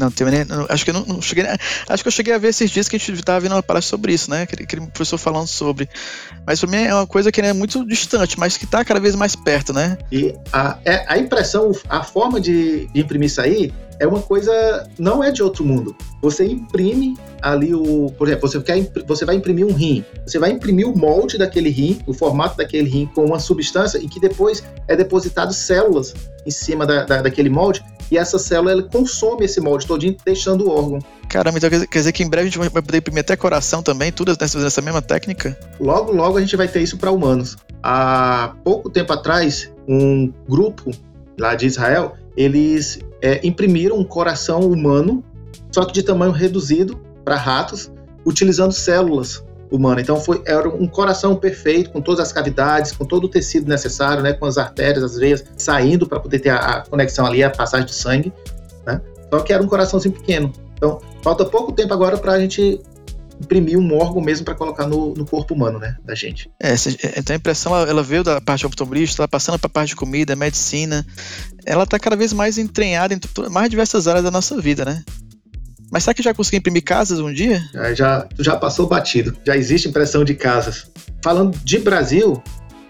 Não, 0.00 0.12
não, 0.48 0.66
acho 0.68 0.84
que 0.84 0.90
eu 0.90 0.94
não, 0.94 1.04
não, 1.06 1.22
cheguei. 1.22 1.44
Acho 1.88 2.02
que 2.02 2.08
eu 2.08 2.12
cheguei 2.12 2.34
a 2.34 2.38
ver 2.38 2.48
esses 2.48 2.70
dias 2.70 2.88
que 2.88 2.96
a 2.96 2.98
gente 2.98 3.12
estava 3.12 3.38
vendo 3.38 3.52
uma 3.52 3.62
palestra 3.62 3.90
sobre 3.90 4.12
isso, 4.12 4.28
né? 4.28 4.42
Aquele, 4.42 4.64
aquele 4.64 4.86
professor 4.88 5.18
falando 5.18 5.46
sobre. 5.46 5.88
Mas 6.44 6.60
para 6.60 6.68
mim 6.68 6.78
é 6.78 6.94
uma 6.94 7.06
coisa 7.06 7.30
que 7.30 7.40
é 7.40 7.52
muito 7.52 7.86
distante, 7.86 8.38
mas 8.38 8.56
que 8.56 8.64
está 8.64 8.84
cada 8.84 8.98
vez 8.98 9.14
mais 9.14 9.36
perto, 9.36 9.72
né? 9.72 9.96
E 10.10 10.34
a, 10.52 10.78
é, 10.84 11.04
a 11.06 11.16
impressão, 11.16 11.70
a 11.88 12.02
forma 12.02 12.40
de, 12.40 12.86
de 12.88 13.00
imprimir 13.00 13.26
isso 13.26 13.40
aí 13.40 13.72
é 13.98 14.06
uma 14.06 14.20
coisa. 14.20 14.88
não 14.98 15.22
é 15.22 15.30
de 15.30 15.42
outro 15.42 15.64
mundo. 15.64 15.94
Você 16.20 16.44
imprime 16.44 17.16
ali 17.40 17.74
o. 17.74 18.12
Por 18.16 18.26
exemplo, 18.26 18.48
você, 18.48 18.60
quer, 18.60 18.90
você 19.06 19.24
vai 19.24 19.36
imprimir 19.36 19.66
um 19.66 19.72
rim. 19.72 20.04
Você 20.26 20.38
vai 20.38 20.50
imprimir 20.50 20.88
o 20.88 20.96
molde 20.96 21.38
daquele 21.38 21.70
rim, 21.70 22.00
o 22.06 22.12
formato 22.12 22.56
daquele 22.56 22.88
rim 22.88 23.08
com 23.14 23.24
uma 23.24 23.38
substância 23.38 23.98
e 23.98 24.08
que 24.08 24.20
depois 24.20 24.64
é 24.88 24.96
depositado 24.96 25.52
células 25.52 26.14
em 26.44 26.50
cima 26.50 26.86
da, 26.86 27.04
da 27.04 27.22
daquele 27.22 27.48
molde 27.48 27.82
e 28.14 28.18
essa 28.18 28.38
célula 28.38 28.70
ela 28.70 28.82
consome 28.82 29.44
esse 29.44 29.60
molde 29.60 29.86
todinho, 29.86 30.16
deixando 30.24 30.68
o 30.68 30.70
órgão. 30.70 31.00
Caramba, 31.28 31.58
então 31.58 31.68
quer 31.68 31.98
dizer 31.98 32.12
que 32.12 32.22
em 32.22 32.28
breve 32.28 32.48
a 32.48 32.50
gente 32.50 32.58
vai 32.58 32.82
poder 32.82 32.98
imprimir 32.98 33.20
até 33.22 33.36
coração 33.36 33.82
também, 33.82 34.12
tudo 34.12 34.36
nessa, 34.40 34.58
nessa 34.58 34.80
mesma 34.80 35.02
técnica? 35.02 35.58
Logo, 35.80 36.12
logo 36.12 36.38
a 36.38 36.40
gente 36.40 36.56
vai 36.56 36.68
ter 36.68 36.80
isso 36.80 36.96
para 36.96 37.10
humanos. 37.10 37.56
Há 37.82 38.54
pouco 38.62 38.88
tempo 38.88 39.12
atrás, 39.12 39.72
um 39.88 40.32
grupo 40.48 40.92
lá 41.38 41.56
de 41.56 41.66
Israel, 41.66 42.16
eles 42.36 43.00
é, 43.20 43.44
imprimiram 43.44 43.98
um 43.98 44.04
coração 44.04 44.60
humano, 44.60 45.24
só 45.72 45.84
que 45.84 45.92
de 45.92 46.02
tamanho 46.02 46.30
reduzido 46.30 47.00
para 47.24 47.36
ratos, 47.36 47.90
utilizando 48.24 48.72
células 48.72 49.44
humana. 49.76 50.00
Então 50.00 50.20
foi 50.20 50.42
era 50.46 50.68
um 50.68 50.86
coração 50.86 51.36
perfeito, 51.36 51.90
com 51.90 52.00
todas 52.00 52.20
as 52.20 52.32
cavidades, 52.32 52.92
com 52.92 53.04
todo 53.04 53.24
o 53.24 53.28
tecido 53.28 53.68
necessário, 53.68 54.22
né, 54.22 54.32
com 54.32 54.46
as 54.46 54.58
artérias, 54.58 55.02
as 55.02 55.16
veias 55.16 55.44
saindo 55.56 56.06
para 56.06 56.20
poder 56.20 56.40
ter 56.40 56.50
a, 56.50 56.56
a, 56.56 56.80
conexão 56.82 57.26
ali, 57.26 57.42
a 57.42 57.50
passagem 57.50 57.86
de 57.86 57.94
sangue. 57.94 58.32
Né? 58.86 59.00
Só 59.32 59.40
que 59.40 59.52
era 59.52 59.62
um 59.62 59.66
coraçãozinho 59.66 60.14
pequeno. 60.14 60.52
Então 60.76 61.00
falta 61.22 61.44
pouco 61.44 61.72
tempo 61.72 61.92
agora 61.92 62.16
para 62.16 62.32
a 62.32 62.40
gente 62.40 62.80
imprimir 63.40 63.78
um 63.78 63.94
órgão 63.96 64.22
mesmo 64.22 64.44
para 64.44 64.54
colocar 64.54 64.86
no, 64.86 65.12
no, 65.14 65.24
corpo 65.26 65.54
humano, 65.54 65.78
né, 65.78 65.96
da 66.04 66.14
gente. 66.14 66.50
É, 66.62 66.74
então 67.18 67.34
a 67.34 67.36
impressão 67.36 67.74
ela, 67.74 67.90
ela 67.90 68.02
veio 68.02 68.22
da 68.22 68.40
parte 68.40 68.64
automobilística, 68.64 69.22
está 69.22 69.28
passando 69.28 69.58
para 69.58 69.66
a 69.66 69.70
parte 69.70 69.88
de 69.88 69.96
comida, 69.96 70.36
medicina. 70.36 71.04
Ela 71.66 71.84
está 71.84 71.98
cada 71.98 72.16
vez 72.16 72.32
mais 72.32 72.58
entranhada 72.58 73.12
em 73.12 73.20
mais 73.50 73.68
diversas 73.68 74.06
áreas 74.06 74.24
da 74.24 74.30
nossa 74.30 74.60
vida, 74.60 74.84
né? 74.84 75.02
Mas 75.94 76.02
será 76.02 76.12
que 76.12 76.24
já 76.24 76.34
consegui 76.34 76.56
imprimir 76.56 76.82
casas 76.82 77.20
um 77.20 77.32
dia? 77.32 77.62
Já, 77.72 77.94
já, 77.94 78.28
já 78.40 78.56
passou 78.56 78.88
batido. 78.88 79.38
Já 79.46 79.56
existe 79.56 79.88
impressão 79.88 80.24
de 80.24 80.34
casas. 80.34 80.90
Falando 81.22 81.56
de 81.62 81.78
Brasil, 81.78 82.42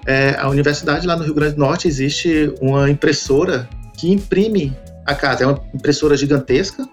é, 0.07 0.35
a 0.39 0.49
universidade 0.49 1.07
lá 1.07 1.15
no 1.15 1.23
Rio 1.23 1.35
Grande 1.35 1.55
do 1.55 1.61
Norte 1.61 1.87
existe 1.87 2.51
uma 2.63 2.89
impressora 2.89 3.69
que 3.95 4.11
imprime 4.11 4.75
a 5.05 5.15
casa. 5.15 5.45
É 5.45 5.47
uma 5.47 5.63
impressora 5.75 6.17
gigantesca, 6.17 6.89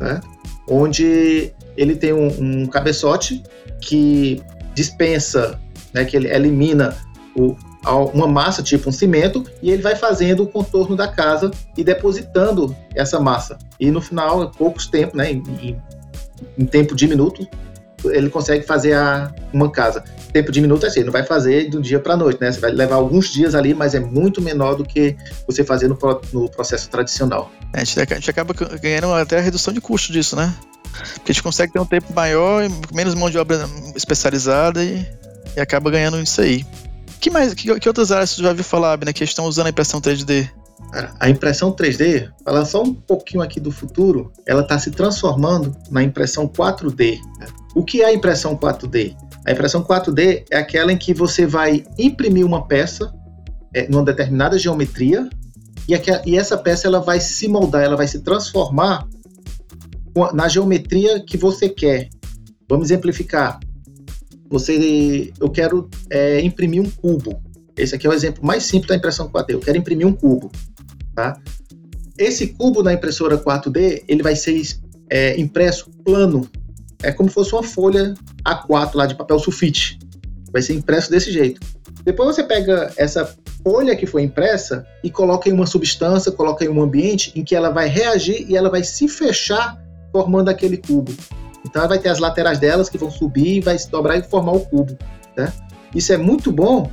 né? 0.00 0.20
onde 0.68 1.52
ele 1.76 1.94
tem 1.94 2.12
um, 2.12 2.62
um 2.62 2.66
cabeçote 2.66 3.40
que 3.80 4.42
dispensa, 4.74 5.60
né, 5.94 6.04
que 6.04 6.16
ele 6.16 6.28
elimina 6.28 6.96
o, 7.36 7.54
uma 7.90 8.26
massa, 8.26 8.62
tipo 8.62 8.88
um 8.88 8.92
cimento, 8.92 9.44
e 9.60 9.70
ele 9.70 9.82
vai 9.82 9.96
fazendo 9.96 10.44
o 10.44 10.46
contorno 10.46 10.96
da 10.96 11.08
casa 11.08 11.50
e 11.76 11.82
depositando 11.82 12.74
essa 12.94 13.18
massa. 13.18 13.58
E 13.78 13.90
no 13.90 14.00
final, 14.00 14.44
em 14.44 14.50
poucos 14.50 14.86
tempos, 14.86 15.16
né, 15.16 15.32
em, 15.32 15.76
em 16.56 16.64
tempo 16.64 16.94
de 16.94 17.08
minuto, 17.08 17.46
ele 18.04 18.30
consegue 18.30 18.64
fazer 18.64 18.94
a, 18.94 19.32
uma 19.52 19.70
casa. 19.70 20.04
Tempo 20.32 20.50
de 20.50 20.60
minuto 20.60 20.84
é 20.84 20.88
assim, 20.88 21.04
não 21.04 21.12
vai 21.12 21.24
fazer 21.24 21.68
do 21.68 21.80
dia 21.80 22.00
para 22.00 22.16
noite, 22.16 22.40
né? 22.40 22.50
Você 22.50 22.58
vai 22.58 22.72
levar 22.72 22.96
alguns 22.96 23.32
dias 23.32 23.54
ali, 23.54 23.74
mas 23.74 23.94
é 23.94 24.00
muito 24.00 24.40
menor 24.40 24.74
do 24.74 24.84
que 24.84 25.16
você 25.46 25.62
fazer 25.62 25.88
no, 25.88 25.98
no 26.32 26.48
processo 26.48 26.88
tradicional. 26.88 27.50
É, 27.74 27.80
a, 27.80 27.84
gente, 27.84 28.00
a 28.00 28.14
gente 28.14 28.30
acaba 28.30 28.54
ganhando 28.80 29.12
até 29.12 29.38
a 29.38 29.40
redução 29.40 29.72
de 29.72 29.80
custo 29.80 30.10
disso, 30.10 30.34
né? 30.34 30.52
Porque 31.14 31.30
a 31.30 31.34
gente 31.34 31.42
consegue 31.42 31.72
ter 31.72 31.78
um 31.78 31.86
tempo 31.86 32.12
maior, 32.14 32.66
menos 32.92 33.14
mão 33.14 33.30
de 33.30 33.38
obra 33.38 33.68
especializada 33.94 34.82
e, 34.82 35.06
e 35.56 35.60
acaba 35.60 35.90
ganhando 35.90 36.20
isso 36.20 36.40
aí 36.40 36.64
que 37.22 37.30
mais? 37.30 37.54
Que, 37.54 37.78
que 37.78 37.88
outras 37.88 38.10
áreas 38.10 38.30
você 38.30 38.42
já 38.42 38.48
ouviu 38.48 38.64
falar, 38.64 38.98
né, 39.04 39.12
que 39.12 39.22
estão 39.22 39.46
usando 39.46 39.66
a 39.68 39.70
impressão 39.70 40.00
3D? 40.00 40.50
A 41.20 41.30
impressão 41.30 41.72
3D, 41.72 42.28
falar 42.44 42.64
só 42.64 42.82
um 42.82 42.92
pouquinho 42.92 43.42
aqui 43.42 43.60
do 43.60 43.70
futuro, 43.70 44.32
ela 44.44 44.62
está 44.62 44.78
se 44.78 44.90
transformando 44.90 45.74
na 45.90 46.02
impressão 46.02 46.48
4D. 46.48 47.18
Né? 47.38 47.46
O 47.74 47.84
que 47.84 48.02
é 48.02 48.06
a 48.06 48.12
impressão 48.12 48.56
4D? 48.56 49.16
A 49.46 49.52
impressão 49.52 49.82
4D 49.84 50.44
é 50.50 50.58
aquela 50.58 50.92
em 50.92 50.98
que 50.98 51.14
você 51.14 51.46
vai 51.46 51.84
imprimir 51.96 52.44
uma 52.44 52.66
peça 52.66 53.14
é, 53.72 53.88
numa 53.88 54.04
determinada 54.04 54.58
geometria 54.58 55.30
e, 55.88 55.94
e 56.26 56.36
essa 56.36 56.58
peça 56.58 56.88
ela 56.88 57.00
vai 57.00 57.20
se 57.20 57.46
moldar, 57.48 57.82
ela 57.82 57.96
vai 57.96 58.08
se 58.08 58.20
transformar 58.20 59.06
na 60.34 60.48
geometria 60.48 61.24
que 61.24 61.38
você 61.38 61.68
quer. 61.68 62.08
Vamos 62.68 62.88
exemplificar 62.88 63.58
você, 64.52 65.32
eu 65.40 65.48
quero 65.50 65.88
é, 66.10 66.40
imprimir 66.42 66.82
um 66.82 66.90
cubo. 66.90 67.40
Esse 67.76 67.94
aqui 67.94 68.06
é 68.06 68.10
o 68.10 68.12
exemplo 68.12 68.44
mais 68.44 68.64
simples 68.64 68.88
da 68.88 68.96
impressão 68.96 69.28
4D. 69.28 69.50
Eu 69.50 69.60
quero 69.60 69.78
imprimir 69.78 70.06
um 70.06 70.12
cubo, 70.12 70.52
tá? 71.14 71.40
Esse 72.18 72.48
cubo 72.48 72.82
na 72.82 72.92
impressora 72.92 73.38
4D, 73.38 74.04
ele 74.06 74.22
vai 74.22 74.36
ser 74.36 74.60
é, 75.08 75.40
impresso 75.40 75.90
plano. 76.04 76.48
É 77.02 77.10
como 77.10 77.28
se 77.30 77.34
fosse 77.34 77.52
uma 77.52 77.62
folha 77.62 78.14
A4 78.44 78.90
lá 78.94 79.06
de 79.06 79.14
papel 79.14 79.38
sulfite. 79.38 79.98
Vai 80.52 80.60
ser 80.60 80.74
impresso 80.74 81.10
desse 81.10 81.32
jeito. 81.32 81.60
Depois 82.04 82.34
você 82.34 82.44
pega 82.44 82.92
essa 82.96 83.34
folha 83.62 83.96
que 83.96 84.06
foi 84.06 84.22
impressa 84.22 84.86
e 85.02 85.10
coloca 85.10 85.48
em 85.48 85.52
uma 85.52 85.66
substância, 85.66 86.30
coloca 86.30 86.64
em 86.64 86.68
um 86.68 86.82
ambiente 86.82 87.32
em 87.34 87.42
que 87.42 87.54
ela 87.54 87.70
vai 87.70 87.88
reagir 87.88 88.44
e 88.48 88.56
ela 88.56 88.68
vai 88.68 88.84
se 88.84 89.08
fechar 89.08 89.80
formando 90.12 90.50
aquele 90.50 90.76
cubo. 90.76 91.12
Então 91.64 91.80
ela 91.80 91.88
vai 91.88 91.98
ter 91.98 92.08
as 92.08 92.18
laterais 92.18 92.58
delas 92.58 92.88
que 92.88 92.98
vão 92.98 93.10
subir, 93.10 93.60
vai 93.60 93.78
se 93.78 93.90
dobrar 93.90 94.16
e 94.18 94.22
formar 94.22 94.52
o 94.52 94.60
cubo. 94.60 94.96
Né? 95.36 95.52
Isso 95.94 96.12
é 96.12 96.16
muito 96.16 96.50
bom 96.50 96.90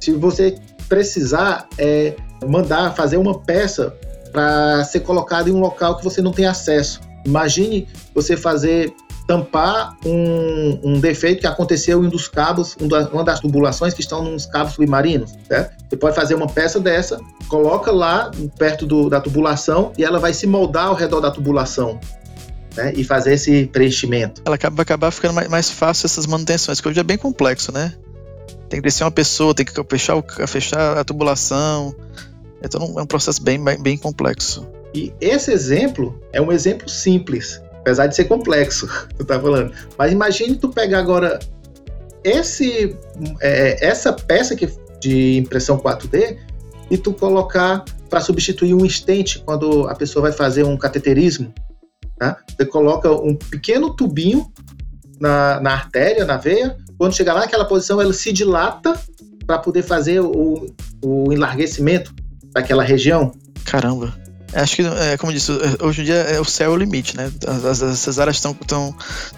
se 0.00 0.12
você 0.12 0.56
precisar 0.88 1.68
é, 1.76 2.14
mandar 2.46 2.94
fazer 2.94 3.16
uma 3.16 3.38
peça 3.38 3.94
para 4.32 4.84
ser 4.84 5.00
colocada 5.00 5.48
em 5.48 5.52
um 5.52 5.60
local 5.60 5.96
que 5.96 6.04
você 6.04 6.22
não 6.22 6.32
tem 6.32 6.46
acesso. 6.46 7.00
Imagine 7.24 7.86
você 8.14 8.36
fazer 8.36 8.92
tampar 9.26 9.94
um, 10.06 10.80
um, 10.82 11.00
defeito 11.00 11.40
que 11.40 11.46
aconteceu 11.46 12.02
em 12.02 12.06
um 12.06 12.10
dos 12.10 12.28
cabos, 12.28 12.74
uma 13.12 13.22
das 13.22 13.40
tubulações 13.40 13.92
que 13.92 14.00
estão 14.00 14.24
nos 14.24 14.46
cabos 14.46 14.72
submarinos. 14.72 15.34
Né? 15.50 15.68
Você 15.86 15.96
pode 15.98 16.16
fazer 16.16 16.34
uma 16.34 16.46
peça 16.46 16.80
dessa, 16.80 17.20
coloca 17.46 17.92
lá 17.92 18.30
perto 18.58 18.86
do, 18.86 19.10
da 19.10 19.20
tubulação 19.20 19.92
e 19.98 20.04
ela 20.04 20.18
vai 20.18 20.32
se 20.32 20.46
moldar 20.46 20.86
ao 20.86 20.94
redor 20.94 21.20
da 21.20 21.30
tubulação 21.30 22.00
né, 22.76 22.92
e 22.96 23.04
fazer 23.04 23.34
esse 23.34 23.66
preenchimento. 23.66 24.42
Ela 24.44 24.56
acaba, 24.56 24.76
vai 24.76 24.82
acabar 24.82 25.10
ficando 25.10 25.34
mais, 25.34 25.48
mais 25.48 25.70
fácil 25.70 26.06
essas 26.06 26.26
manutenções, 26.26 26.80
que 26.80 26.88
hoje 26.88 27.00
é 27.00 27.04
bem 27.04 27.18
complexo, 27.18 27.72
né? 27.72 27.94
Tem 28.68 28.80
que 28.80 28.86
descer 28.86 29.04
uma 29.04 29.10
pessoa, 29.10 29.54
tem 29.54 29.64
que 29.64 29.72
fechar, 29.88 30.16
o, 30.16 30.24
fechar 30.46 30.98
a 30.98 31.04
tubulação. 31.04 31.94
Então 32.62 32.94
é 32.98 33.02
um 33.02 33.06
processo 33.06 33.42
bem, 33.42 33.62
bem 33.80 33.96
complexo. 33.96 34.66
E 34.94 35.12
esse 35.20 35.50
exemplo 35.52 36.20
é 36.32 36.40
um 36.40 36.50
exemplo 36.50 36.88
simples, 36.88 37.60
apesar 37.74 38.06
de 38.06 38.16
ser 38.16 38.24
complexo, 38.24 38.88
tu 39.16 39.24
tá 39.24 39.40
falando. 39.40 39.72
Mas 39.96 40.12
imagine 40.12 40.56
tu 40.56 40.68
pegar 40.68 40.98
agora 40.98 41.38
esse, 42.22 42.96
é, 43.40 43.86
essa 43.86 44.12
peça 44.12 44.54
que, 44.54 44.68
de 45.00 45.38
impressão 45.38 45.78
4D 45.78 46.36
e 46.90 46.98
tu 46.98 47.12
colocar 47.12 47.84
para 48.08 48.20
substituir 48.20 48.74
um 48.74 48.84
estente 48.84 49.38
quando 49.40 49.88
a 49.88 49.94
pessoa 49.94 50.22
vai 50.22 50.32
fazer 50.32 50.64
um 50.64 50.76
cateterismo. 50.76 51.52
Tá? 52.18 52.36
Você 52.48 52.66
coloca 52.66 53.10
um 53.12 53.34
pequeno 53.34 53.94
tubinho 53.94 54.50
na, 55.20 55.60
na 55.60 55.72
artéria, 55.72 56.24
na 56.24 56.36
veia. 56.36 56.76
Quando 56.96 57.14
chegar 57.14 57.34
lá 57.34 57.40
naquela 57.40 57.64
posição, 57.64 58.00
ela 58.00 58.12
se 58.12 58.32
dilata 58.32 58.98
para 59.46 59.58
poder 59.58 59.82
fazer 59.82 60.20
o, 60.20 60.66
o 61.02 61.32
enlarguecimento 61.32 62.12
daquela 62.52 62.82
região. 62.82 63.32
Caramba. 63.64 64.14
Acho 64.52 64.76
que, 64.76 64.82
é, 64.82 65.16
como 65.18 65.30
eu 65.30 65.36
disse, 65.36 65.52
hoje 65.80 66.02
em 66.02 66.04
dia 66.06 66.14
é 66.14 66.40
o 66.40 66.44
céu 66.44 66.72
é 66.72 66.74
o 66.74 66.76
limite, 66.76 67.16
né? 67.16 67.30
As, 67.46 67.82
essas 67.82 68.18
áreas 68.18 68.36
estão 68.36 68.56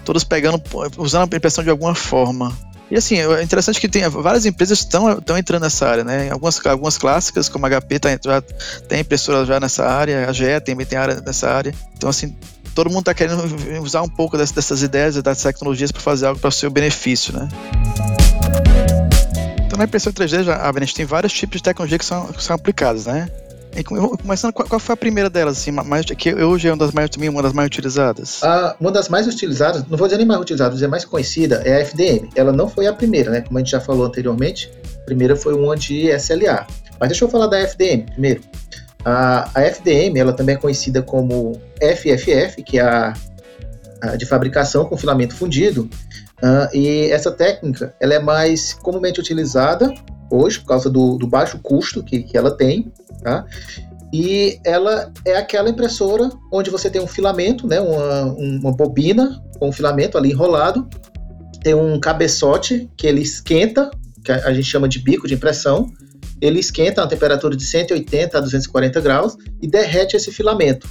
todas 0.05 0.23
pegando, 0.23 0.61
usando 0.97 1.33
a 1.33 1.37
impressão 1.37 1.63
de 1.63 1.69
alguma 1.69 1.93
forma. 1.93 2.55
E 2.89 2.95
assim, 2.95 3.19
é 3.19 3.43
interessante 3.43 3.79
que 3.79 3.87
tem 3.87 4.07
várias 4.09 4.45
empresas 4.45 4.79
estão 4.79 5.17
estão 5.17 5.37
entrando 5.37 5.63
nessa 5.63 5.87
área, 5.87 6.03
né? 6.03 6.29
Algumas, 6.29 6.65
algumas 6.65 6.97
clássicas, 6.97 7.47
como 7.47 7.65
a 7.65 7.69
HP, 7.69 7.99
tá, 7.99 8.09
já 8.09 8.41
tem 8.87 8.99
impressora 8.99 9.45
já 9.45 9.59
nessa 9.59 9.85
área, 9.85 10.29
a 10.29 10.33
GE 10.33 10.59
também 10.65 10.85
tem 10.85 10.97
área 10.97 11.21
nessa 11.21 11.49
área. 11.49 11.73
Então, 11.95 12.09
assim, 12.09 12.35
todo 12.73 12.89
mundo 12.89 12.99
está 12.99 13.13
querendo 13.13 13.43
usar 13.81 14.01
um 14.01 14.09
pouco 14.09 14.37
dessas, 14.37 14.55
dessas 14.55 14.83
ideias 14.83 15.15
e 15.15 15.21
das 15.21 15.41
tecnologias 15.41 15.91
para 15.91 16.01
fazer 16.01 16.27
algo 16.27 16.39
para 16.39 16.49
o 16.49 16.51
seu 16.51 16.69
benefício, 16.69 17.33
né? 17.33 17.47
Então 19.65 19.77
na 19.77 19.85
impressão 19.85 20.11
3D 20.11 20.43
já, 20.43 20.69
a 20.69 20.79
gente 20.79 20.93
tem 20.93 21.05
vários 21.05 21.33
tipos 21.33 21.57
de 21.57 21.63
tecnologia 21.63 21.97
que 21.97 22.05
são, 22.05 22.27
que 22.27 22.43
são 22.43 22.55
aplicadas, 22.55 23.05
né? 23.05 23.29
Começando, 24.21 24.51
qual, 24.51 24.79
foi 24.79 24.93
a 24.93 24.97
primeira 24.97 25.29
delas, 25.29 25.57
assim, 25.57 25.71
mais, 25.71 26.05
que 26.05 26.35
hoje 26.35 26.67
é 26.67 26.71
uma 26.71 26.77
das 26.77 26.91
mais, 26.91 27.09
uma 27.15 27.41
das 27.41 27.53
mais 27.53 27.67
utilizadas? 27.67 28.43
Ah, 28.43 28.75
uma 28.77 28.91
das 28.91 29.07
mais 29.07 29.27
utilizadas, 29.27 29.85
não 29.87 29.97
vou 29.97 30.07
dizer 30.07 30.17
nem 30.17 30.27
mais 30.27 30.41
utilizada, 30.41 30.71
vou 30.71 30.75
dizer 30.75 30.87
mais 30.87 31.05
conhecida, 31.05 31.61
é 31.63 31.77
a 31.77 31.79
FDM. 31.79 32.29
Ela 32.35 32.51
não 32.51 32.67
foi 32.67 32.87
a 32.87 32.93
primeira, 32.93 33.31
né? 33.31 33.39
Como 33.39 33.57
a 33.57 33.61
gente 33.61 33.71
já 33.71 33.79
falou 33.79 34.05
anteriormente, 34.05 34.69
a 35.01 35.05
primeira 35.05 35.37
foi 35.37 35.53
uma 35.53 35.77
de 35.77 36.07
SLA. 36.09 36.67
Mas 36.99 37.09
deixa 37.09 37.23
eu 37.23 37.29
falar 37.29 37.47
da 37.47 37.59
FDM 37.59 38.03
primeiro. 38.11 38.41
A, 39.03 39.49
a 39.55 39.61
FDM, 39.63 40.17
ela 40.17 40.33
também 40.33 40.55
é 40.55 40.57
conhecida 40.57 41.01
como 41.01 41.59
FFF, 41.81 42.63
que 42.63 42.79
é 42.79 42.81
a, 42.81 43.13
a 44.01 44.15
de 44.15 44.25
fabricação 44.25 44.85
com 44.85 44.97
filamento 44.97 45.35
fundido, 45.35 45.89
uh, 46.41 46.75
e 46.75 47.09
essa 47.11 47.31
técnica 47.31 47.95
ela 47.99 48.13
é 48.13 48.19
mais 48.19 48.73
comumente 48.73 49.19
utilizada 49.19 49.93
hoje 50.29 50.59
por 50.59 50.67
causa 50.67 50.89
do, 50.89 51.17
do 51.17 51.27
baixo 51.27 51.59
custo 51.59 52.03
que, 52.03 52.23
que 52.23 52.37
ela 52.37 52.55
tem, 52.55 52.91
tá? 53.23 53.45
E 54.13 54.59
ela 54.65 55.11
é 55.25 55.37
aquela 55.37 55.69
impressora 55.69 56.29
onde 56.51 56.69
você 56.69 56.89
tem 56.89 57.01
um 57.01 57.07
filamento, 57.07 57.65
né, 57.65 57.79
uma, 57.79 58.23
uma 58.23 58.71
bobina 58.71 59.41
com 59.57 59.69
um 59.69 59.71
filamento 59.71 60.17
ali 60.17 60.31
enrolado, 60.31 60.87
tem 61.63 61.73
um 61.73 61.99
cabeçote 61.99 62.89
que 62.97 63.07
ele 63.07 63.21
esquenta, 63.21 63.89
que 64.23 64.31
a 64.31 64.53
gente 64.53 64.65
chama 64.65 64.89
de 64.89 64.99
bico 64.99 65.27
de 65.27 65.35
impressão, 65.35 65.89
ele 66.41 66.59
esquenta 66.59 67.03
a 67.03 67.07
temperatura 67.07 67.55
de 67.55 67.63
180 67.63 68.37
a 68.37 68.41
240 68.41 68.99
graus 68.99 69.37
e 69.61 69.67
derrete 69.67 70.17
esse 70.17 70.31
filamento. 70.31 70.89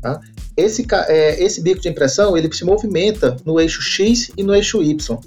Tá? 0.00 0.20
Esse, 0.56 0.86
é, 1.08 1.42
esse 1.42 1.60
bico 1.60 1.80
de 1.80 1.88
impressão 1.88 2.36
ele 2.36 2.52
se 2.52 2.64
movimenta 2.64 3.36
no 3.44 3.60
eixo 3.60 3.82
X 3.82 4.30
e 4.36 4.42
no 4.42 4.54
eixo 4.54 4.82
Y. 4.82 5.18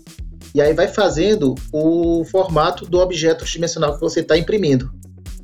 E 0.53 0.61
aí 0.61 0.73
vai 0.73 0.87
fazendo 0.87 1.55
o 1.71 2.23
formato 2.25 2.85
do 2.85 2.99
objeto 2.99 3.43
dimensional 3.43 3.93
que 3.95 3.99
você 3.99 4.21
está 4.21 4.37
imprimindo. 4.37 4.89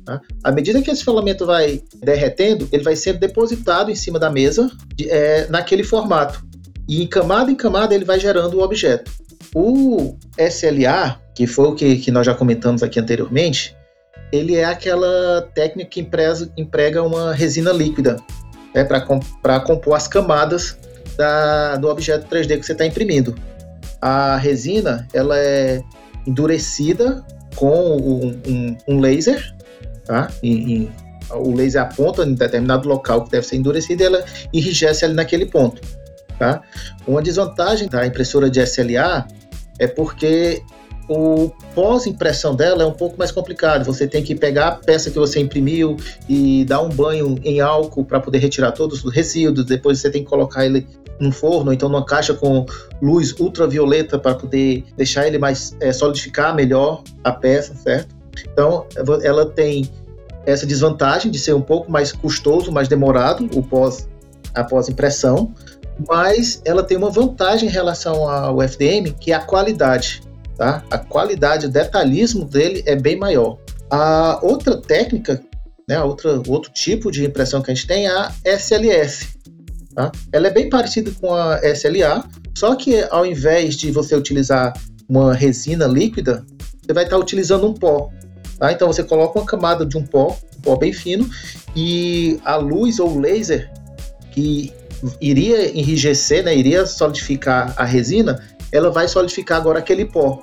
Tá? 0.04 0.20
À 0.42 0.50
medida 0.50 0.80
que 0.80 0.90
esse 0.90 1.04
filamento 1.04 1.44
vai 1.44 1.82
derretendo, 1.96 2.68
ele 2.72 2.82
vai 2.82 2.96
sendo 2.96 3.18
depositado 3.18 3.90
em 3.90 3.94
cima 3.94 4.18
da 4.18 4.30
mesa 4.30 4.70
é, 5.00 5.46
naquele 5.48 5.84
formato. 5.84 6.42
E 6.88 7.02
em 7.02 7.06
camada 7.06 7.50
em 7.50 7.54
camada 7.54 7.94
ele 7.94 8.04
vai 8.04 8.18
gerando 8.18 8.58
o 8.58 8.62
objeto. 8.62 9.10
O 9.54 10.16
SLA, 10.38 11.20
que 11.34 11.46
foi 11.46 11.66
o 11.66 11.74
que, 11.74 11.96
que 11.96 12.10
nós 12.10 12.26
já 12.26 12.34
comentamos 12.34 12.82
aqui 12.82 12.98
anteriormente, 12.98 13.76
ele 14.32 14.56
é 14.56 14.64
aquela 14.64 15.48
técnica 15.54 15.90
que 15.90 16.00
empresa, 16.00 16.50
emprega 16.56 17.02
uma 17.02 17.34
resina 17.34 17.70
líquida 17.70 18.16
né, 18.74 18.82
para 18.82 19.60
compor 19.60 19.94
as 19.94 20.08
camadas 20.08 20.76
da, 21.16 21.76
do 21.76 21.88
objeto 21.88 22.26
3D 22.26 22.58
que 22.58 22.64
você 22.64 22.72
está 22.72 22.86
imprimindo. 22.86 23.34
A 24.00 24.36
resina 24.36 25.06
ela 25.12 25.38
é 25.38 25.82
endurecida 26.26 27.24
com 27.54 27.96
um, 27.96 28.40
um, 28.46 28.76
um 28.88 29.00
laser, 29.00 29.54
tá? 30.04 30.30
E, 30.42 30.50
e, 30.50 30.90
o 31.30 31.54
laser 31.54 31.82
aponta 31.82 32.24
em 32.24 32.34
determinado 32.34 32.88
local 32.88 33.24
que 33.24 33.30
deve 33.30 33.46
ser 33.46 33.56
endurecido 33.56 34.02
e 34.02 34.06
ela 34.06 34.24
enrijece 34.52 35.04
ali 35.04 35.14
naquele 35.14 35.46
ponto. 35.46 35.80
Tá? 36.38 36.62
Uma 37.06 37.22
desvantagem 37.22 37.88
da 37.88 38.06
impressora 38.06 38.50
de 38.50 38.60
SLA 38.60 39.26
é 39.78 39.86
porque 39.86 40.62
o 41.08 41.50
pós-impressão 41.74 42.54
dela 42.54 42.82
é 42.82 42.86
um 42.86 42.92
pouco 42.92 43.18
mais 43.18 43.30
complicado. 43.30 43.84
Você 43.84 44.06
tem 44.06 44.22
que 44.22 44.34
pegar 44.34 44.68
a 44.68 44.72
peça 44.72 45.10
que 45.10 45.18
você 45.18 45.40
imprimiu 45.40 45.96
e 46.28 46.64
dar 46.64 46.80
um 46.80 46.88
banho 46.88 47.38
em 47.44 47.60
álcool 47.60 48.04
para 48.04 48.20
poder 48.20 48.38
retirar 48.38 48.72
todos 48.72 49.04
os 49.04 49.12
resíduos. 49.12 49.66
Depois 49.66 49.98
você 49.98 50.10
tem 50.10 50.22
que 50.22 50.30
colocar 50.30 50.64
ele 50.64 50.86
num 51.20 51.32
forno, 51.32 51.68
ou 51.68 51.72
então 51.72 51.88
numa 51.88 52.04
caixa 52.04 52.34
com 52.34 52.66
luz 53.00 53.32
ultravioleta 53.38 54.18
para 54.18 54.34
poder 54.34 54.84
deixar 54.96 55.26
ele 55.26 55.38
mais 55.38 55.76
é, 55.80 55.92
solidificar 55.92 56.54
melhor 56.54 57.02
a 57.22 57.32
peça, 57.32 57.74
certo? 57.74 58.14
Então 58.52 58.86
ela 59.22 59.46
tem 59.46 59.88
essa 60.44 60.66
desvantagem 60.66 61.30
de 61.30 61.38
ser 61.38 61.54
um 61.54 61.60
pouco 61.60 61.90
mais 61.90 62.10
custoso, 62.10 62.72
mais 62.72 62.88
demorado 62.88 63.48
o 63.54 63.62
pós 63.62 64.08
a 64.54 64.64
pós-impressão, 64.64 65.54
mas 66.08 66.60
ela 66.64 66.82
tem 66.82 66.96
uma 66.96 67.10
vantagem 67.10 67.68
em 67.68 67.72
relação 67.72 68.28
ao 68.28 68.60
FDM, 68.60 69.12
que 69.18 69.32
é 69.32 69.34
a 69.34 69.40
qualidade 69.40 70.22
tá? 70.56 70.84
A 70.90 70.98
qualidade, 70.98 71.66
o 71.66 71.70
detalhismo 71.70 72.44
dele 72.44 72.82
é 72.86 72.96
bem 72.96 73.16
maior. 73.16 73.58
A 73.90 74.38
outra 74.42 74.80
técnica, 74.80 75.42
né, 75.88 76.00
outra, 76.02 76.42
outro 76.48 76.72
tipo 76.72 77.10
de 77.10 77.24
impressão 77.24 77.62
que 77.62 77.70
a 77.70 77.74
gente 77.74 77.86
tem 77.86 78.06
é 78.06 78.10
a 78.10 78.32
SLS. 78.44 79.28
Tá? 79.94 80.10
Ela 80.32 80.48
é 80.48 80.50
bem 80.50 80.68
parecida 80.68 81.10
com 81.20 81.34
a 81.34 81.60
SLA, 81.74 82.24
só 82.56 82.74
que 82.74 83.02
ao 83.10 83.26
invés 83.26 83.76
de 83.76 83.90
você 83.90 84.16
utilizar 84.16 84.72
uma 85.08 85.34
resina 85.34 85.86
líquida, 85.86 86.44
você 86.80 86.92
vai 86.92 87.04
estar 87.04 87.18
utilizando 87.18 87.66
um 87.66 87.74
pó. 87.74 88.10
Tá? 88.58 88.72
Então 88.72 88.88
você 88.88 89.02
coloca 89.02 89.38
uma 89.38 89.46
camada 89.46 89.84
de 89.84 89.98
um 89.98 90.04
pó, 90.04 90.38
um 90.56 90.60
pó 90.60 90.76
bem 90.76 90.92
fino, 90.92 91.28
e 91.76 92.40
a 92.44 92.56
luz 92.56 92.98
ou 92.98 93.18
laser 93.18 93.70
que 94.30 94.72
iria 95.20 95.76
enrijecer, 95.76 96.44
né, 96.44 96.56
iria 96.56 96.86
solidificar 96.86 97.74
a 97.76 97.84
resina, 97.84 98.40
ela 98.72 98.90
vai 98.90 99.06
solidificar 99.06 99.58
agora 99.58 99.78
aquele 99.78 100.06
pó. 100.06 100.40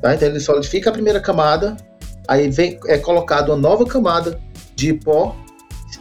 Tá? 0.00 0.14
Então 0.14 0.28
ele 0.28 0.40
solidifica 0.40 0.90
a 0.90 0.92
primeira 0.92 1.20
camada, 1.20 1.76
aí 2.26 2.50
vem, 2.50 2.80
é 2.86 2.98
colocado 2.98 3.50
uma 3.50 3.56
nova 3.56 3.86
camada 3.86 4.40
de 4.74 4.94
pó 4.94 5.36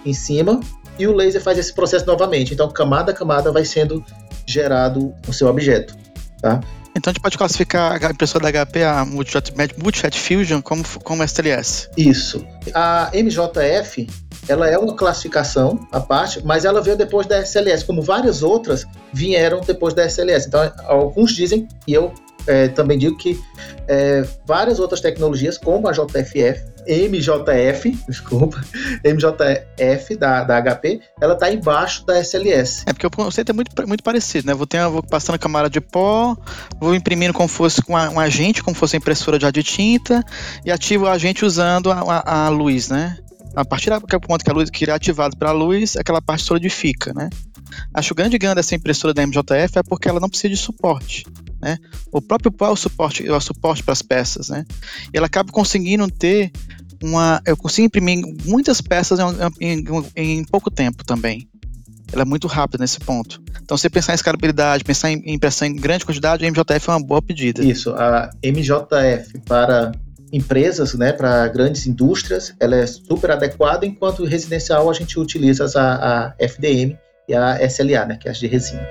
em 0.05 0.13
cima 0.13 0.59
e 0.97 1.05
o 1.05 1.13
laser 1.13 1.41
faz 1.41 1.57
esse 1.57 1.73
processo 1.73 2.05
novamente. 2.05 2.53
Então 2.53 2.69
camada 2.69 3.11
a 3.11 3.15
camada 3.15 3.51
vai 3.51 3.65
sendo 3.65 4.03
gerado 4.45 5.13
o 5.27 5.33
seu 5.33 5.47
objeto. 5.47 5.95
Tá? 6.41 6.59
Então 6.95 7.09
a 7.09 7.13
gente 7.13 7.21
pode 7.21 7.37
classificar 7.37 8.03
a 8.03 8.11
impressora 8.11 8.51
da 8.51 8.65
HP, 8.65 8.83
a 8.83 9.05
Multijet 9.05 10.19
Fusion, 10.19 10.61
como, 10.61 10.83
como 11.03 11.23
STLS. 11.25 11.89
Isso. 11.97 12.45
A 12.73 13.09
MJF, 13.13 14.07
ela 14.47 14.67
é 14.67 14.77
uma 14.77 14.95
classificação 14.95 15.87
à 15.91 15.99
parte, 15.99 16.41
mas 16.43 16.65
ela 16.65 16.81
veio 16.81 16.97
depois 16.97 17.25
da 17.25 17.39
SLS, 17.39 17.85
como 17.85 18.01
várias 18.01 18.43
outras 18.43 18.85
vieram 19.13 19.61
depois 19.61 19.93
da 19.93 20.05
SLS. 20.05 20.47
Então, 20.47 20.71
alguns 20.85 21.33
dizem, 21.33 21.67
e 21.87 21.93
eu 21.93 22.13
é, 22.47 22.67
também 22.69 22.97
digo 22.97 23.17
que 23.17 23.39
é, 23.87 24.23
várias 24.45 24.79
outras 24.79 25.01
tecnologias, 25.01 25.57
como 25.57 25.87
a 25.87 25.91
JFF, 25.91 26.71
MJF, 26.87 27.97
desculpa, 28.07 28.63
MJF 29.03 30.15
da, 30.15 30.43
da 30.43 30.61
HP, 30.61 31.01
ela 31.19 31.33
está 31.33 31.51
embaixo 31.51 32.05
da 32.05 32.19
SLS. 32.19 32.83
É 32.87 32.93
porque 32.93 33.07
o 33.07 33.11
conceito 33.11 33.49
é 33.49 33.53
muito, 33.53 33.87
muito 33.87 34.03
parecido, 34.03 34.47
né? 34.47 34.53
Vou, 34.53 34.65
ter, 34.65 34.85
vou 34.87 35.03
passando 35.03 35.37
camada 35.37 35.69
de 35.69 35.81
pó, 35.81 36.35
vou 36.79 36.95
imprimindo 36.95 37.33
como 37.33 37.47
fosse 37.47 37.81
com 37.81 37.93
um 37.93 38.19
agente, 38.19 38.63
como 38.63 38.75
fosse 38.75 38.95
a 38.95 38.99
impressora 38.99 39.37
de 39.37 39.63
tinta, 39.63 40.23
e 40.65 40.71
ativo 40.71 41.05
o 41.05 41.09
agente 41.09 41.45
usando 41.45 41.91
a, 41.91 41.99
a, 41.99 42.45
a 42.45 42.49
luz, 42.49 42.89
né? 42.89 43.17
A 43.55 43.65
partir 43.65 43.89
do 43.89 43.99
ponto 44.21 44.43
que 44.43 44.49
a 44.49 44.53
luz 44.53 44.69
que 44.69 44.89
é 44.89 44.93
ativado 44.93 45.35
pela 45.35 45.51
luz, 45.51 45.97
aquela 45.97 46.21
parte 46.21 46.43
solidifica, 46.43 47.13
né? 47.13 47.29
Acho 47.93 48.13
o 48.13 48.15
grande 48.15 48.37
ganho 48.37 48.55
dessa 48.55 48.75
impressora 48.75 49.13
da 49.13 49.25
MJF 49.25 49.77
é 49.77 49.83
porque 49.83 50.07
ela 50.07 50.19
não 50.19 50.29
precisa 50.29 50.49
de 50.49 50.57
suporte. 50.57 51.25
Né? 51.61 51.77
O 52.11 52.21
próprio 52.21 52.51
pó 52.51 52.67
é 52.67 52.71
o 52.71 52.75
suporte, 52.75 53.27
é 53.27 53.31
o 53.31 53.39
suporte 53.39 53.83
para 53.83 53.93
as 53.93 54.01
peças. 54.01 54.49
Né? 54.49 54.65
E 55.13 55.17
ela 55.17 55.27
acaba 55.27 55.51
conseguindo 55.51 56.09
ter 56.09 56.51
uma. 57.03 57.41
Eu 57.45 57.57
consigo 57.57 57.85
imprimir 57.85 58.23
muitas 58.45 58.81
peças 58.81 59.19
em, 59.59 59.75
em, 59.79 59.85
em 60.15 60.43
pouco 60.45 60.71
tempo 60.71 61.03
também. 61.05 61.47
Ela 62.11 62.23
é 62.23 62.25
muito 62.25 62.47
rápida 62.47 62.81
nesse 62.81 62.99
ponto. 62.99 63.41
Então, 63.63 63.77
se 63.77 63.89
pensar 63.89 64.11
em 64.11 64.15
escalabilidade, 64.15 64.83
pensar 64.83 65.11
em 65.11 65.21
impressão 65.25 65.67
em 65.67 65.75
grande 65.75 66.05
quantidade, 66.05 66.45
a 66.45 66.51
MJF 66.51 66.89
é 66.89 66.91
uma 66.91 67.05
boa 67.05 67.21
pedida. 67.21 67.63
Isso, 67.63 67.91
a 67.91 68.29
MJF 68.43 69.39
para 69.45 69.93
empresas, 70.31 70.93
né, 70.93 71.11
para 71.11 71.47
grandes 71.47 71.87
indústrias, 71.87 72.53
ela 72.59 72.75
é 72.75 72.87
super 72.87 73.31
adequada, 73.31 73.85
enquanto 73.85 74.23
residencial 74.23 74.89
a 74.89 74.93
gente 74.93 75.19
utiliza 75.19 75.65
a, 75.77 76.27
a 76.27 76.33
FDM 76.39 76.97
e 77.27 77.35
a 77.35 77.63
SLA, 77.65 78.05
né, 78.05 78.17
que 78.17 78.27
é 78.27 78.31
as 78.31 78.39
de 78.39 78.47
resina. 78.47 78.85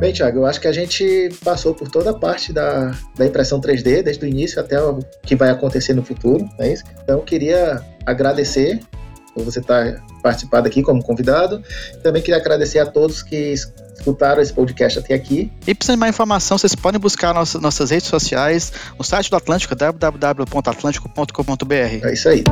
Bem, 0.00 0.12
Thiago, 0.14 0.38
eu 0.38 0.46
acho 0.46 0.58
que 0.58 0.66
a 0.66 0.72
gente 0.72 1.28
passou 1.44 1.74
por 1.74 1.90
toda 1.90 2.08
a 2.12 2.14
parte 2.14 2.54
da, 2.54 2.90
da 3.18 3.26
impressão 3.26 3.60
3D, 3.60 4.02
desde 4.02 4.24
o 4.24 4.26
início 4.26 4.58
até 4.58 4.82
o 4.82 4.98
que 5.22 5.36
vai 5.36 5.50
acontecer 5.50 5.92
no 5.92 6.02
futuro, 6.02 6.48
não 6.58 6.64
é 6.64 6.72
isso? 6.72 6.84
Então, 7.04 7.18
eu 7.18 7.22
queria 7.22 7.84
agradecer 8.06 8.80
por 9.34 9.44
você 9.44 9.60
estar 9.60 10.02
participando 10.22 10.66
aqui 10.66 10.82
como 10.82 11.02
convidado. 11.02 11.62
Também 12.02 12.22
queria 12.22 12.40
agradecer 12.40 12.78
a 12.78 12.86
todos 12.86 13.22
que 13.22 13.52
escutaram 13.52 14.40
esse 14.40 14.54
podcast 14.54 15.00
até 15.00 15.12
aqui. 15.12 15.52
E 15.66 15.74
precisando 15.74 15.96
de 15.96 16.00
mais 16.00 16.14
informação, 16.14 16.56
vocês 16.56 16.74
podem 16.74 16.98
buscar 16.98 17.34
nossas, 17.34 17.60
nossas 17.60 17.90
redes 17.90 18.08
sociais, 18.08 18.72
no 18.96 19.04
site 19.04 19.28
do 19.28 19.36
Atlântico, 19.36 19.74
www.atlântico.com.br. 19.76 21.74
É 21.74 22.12
isso 22.14 22.26
aí. 22.26 22.42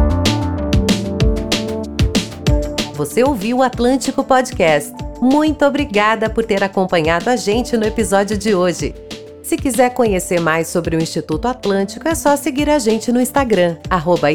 Você 2.94 3.24
ouviu 3.24 3.56
o 3.56 3.62
Atlântico 3.62 4.22
Podcast. 4.22 5.07
Muito 5.20 5.64
obrigada 5.64 6.30
por 6.30 6.44
ter 6.44 6.62
acompanhado 6.62 7.28
a 7.28 7.34
gente 7.36 7.76
no 7.76 7.84
episódio 7.84 8.38
de 8.38 8.54
hoje. 8.54 8.94
Se 9.42 9.56
quiser 9.56 9.94
conhecer 9.94 10.40
mais 10.40 10.68
sobre 10.68 10.94
o 10.94 11.02
Instituto 11.02 11.48
Atlântico, 11.48 12.06
é 12.06 12.14
só 12.14 12.36
seguir 12.36 12.68
a 12.68 12.78
gente 12.78 13.10
no 13.10 13.18
Instagram, 13.20 13.78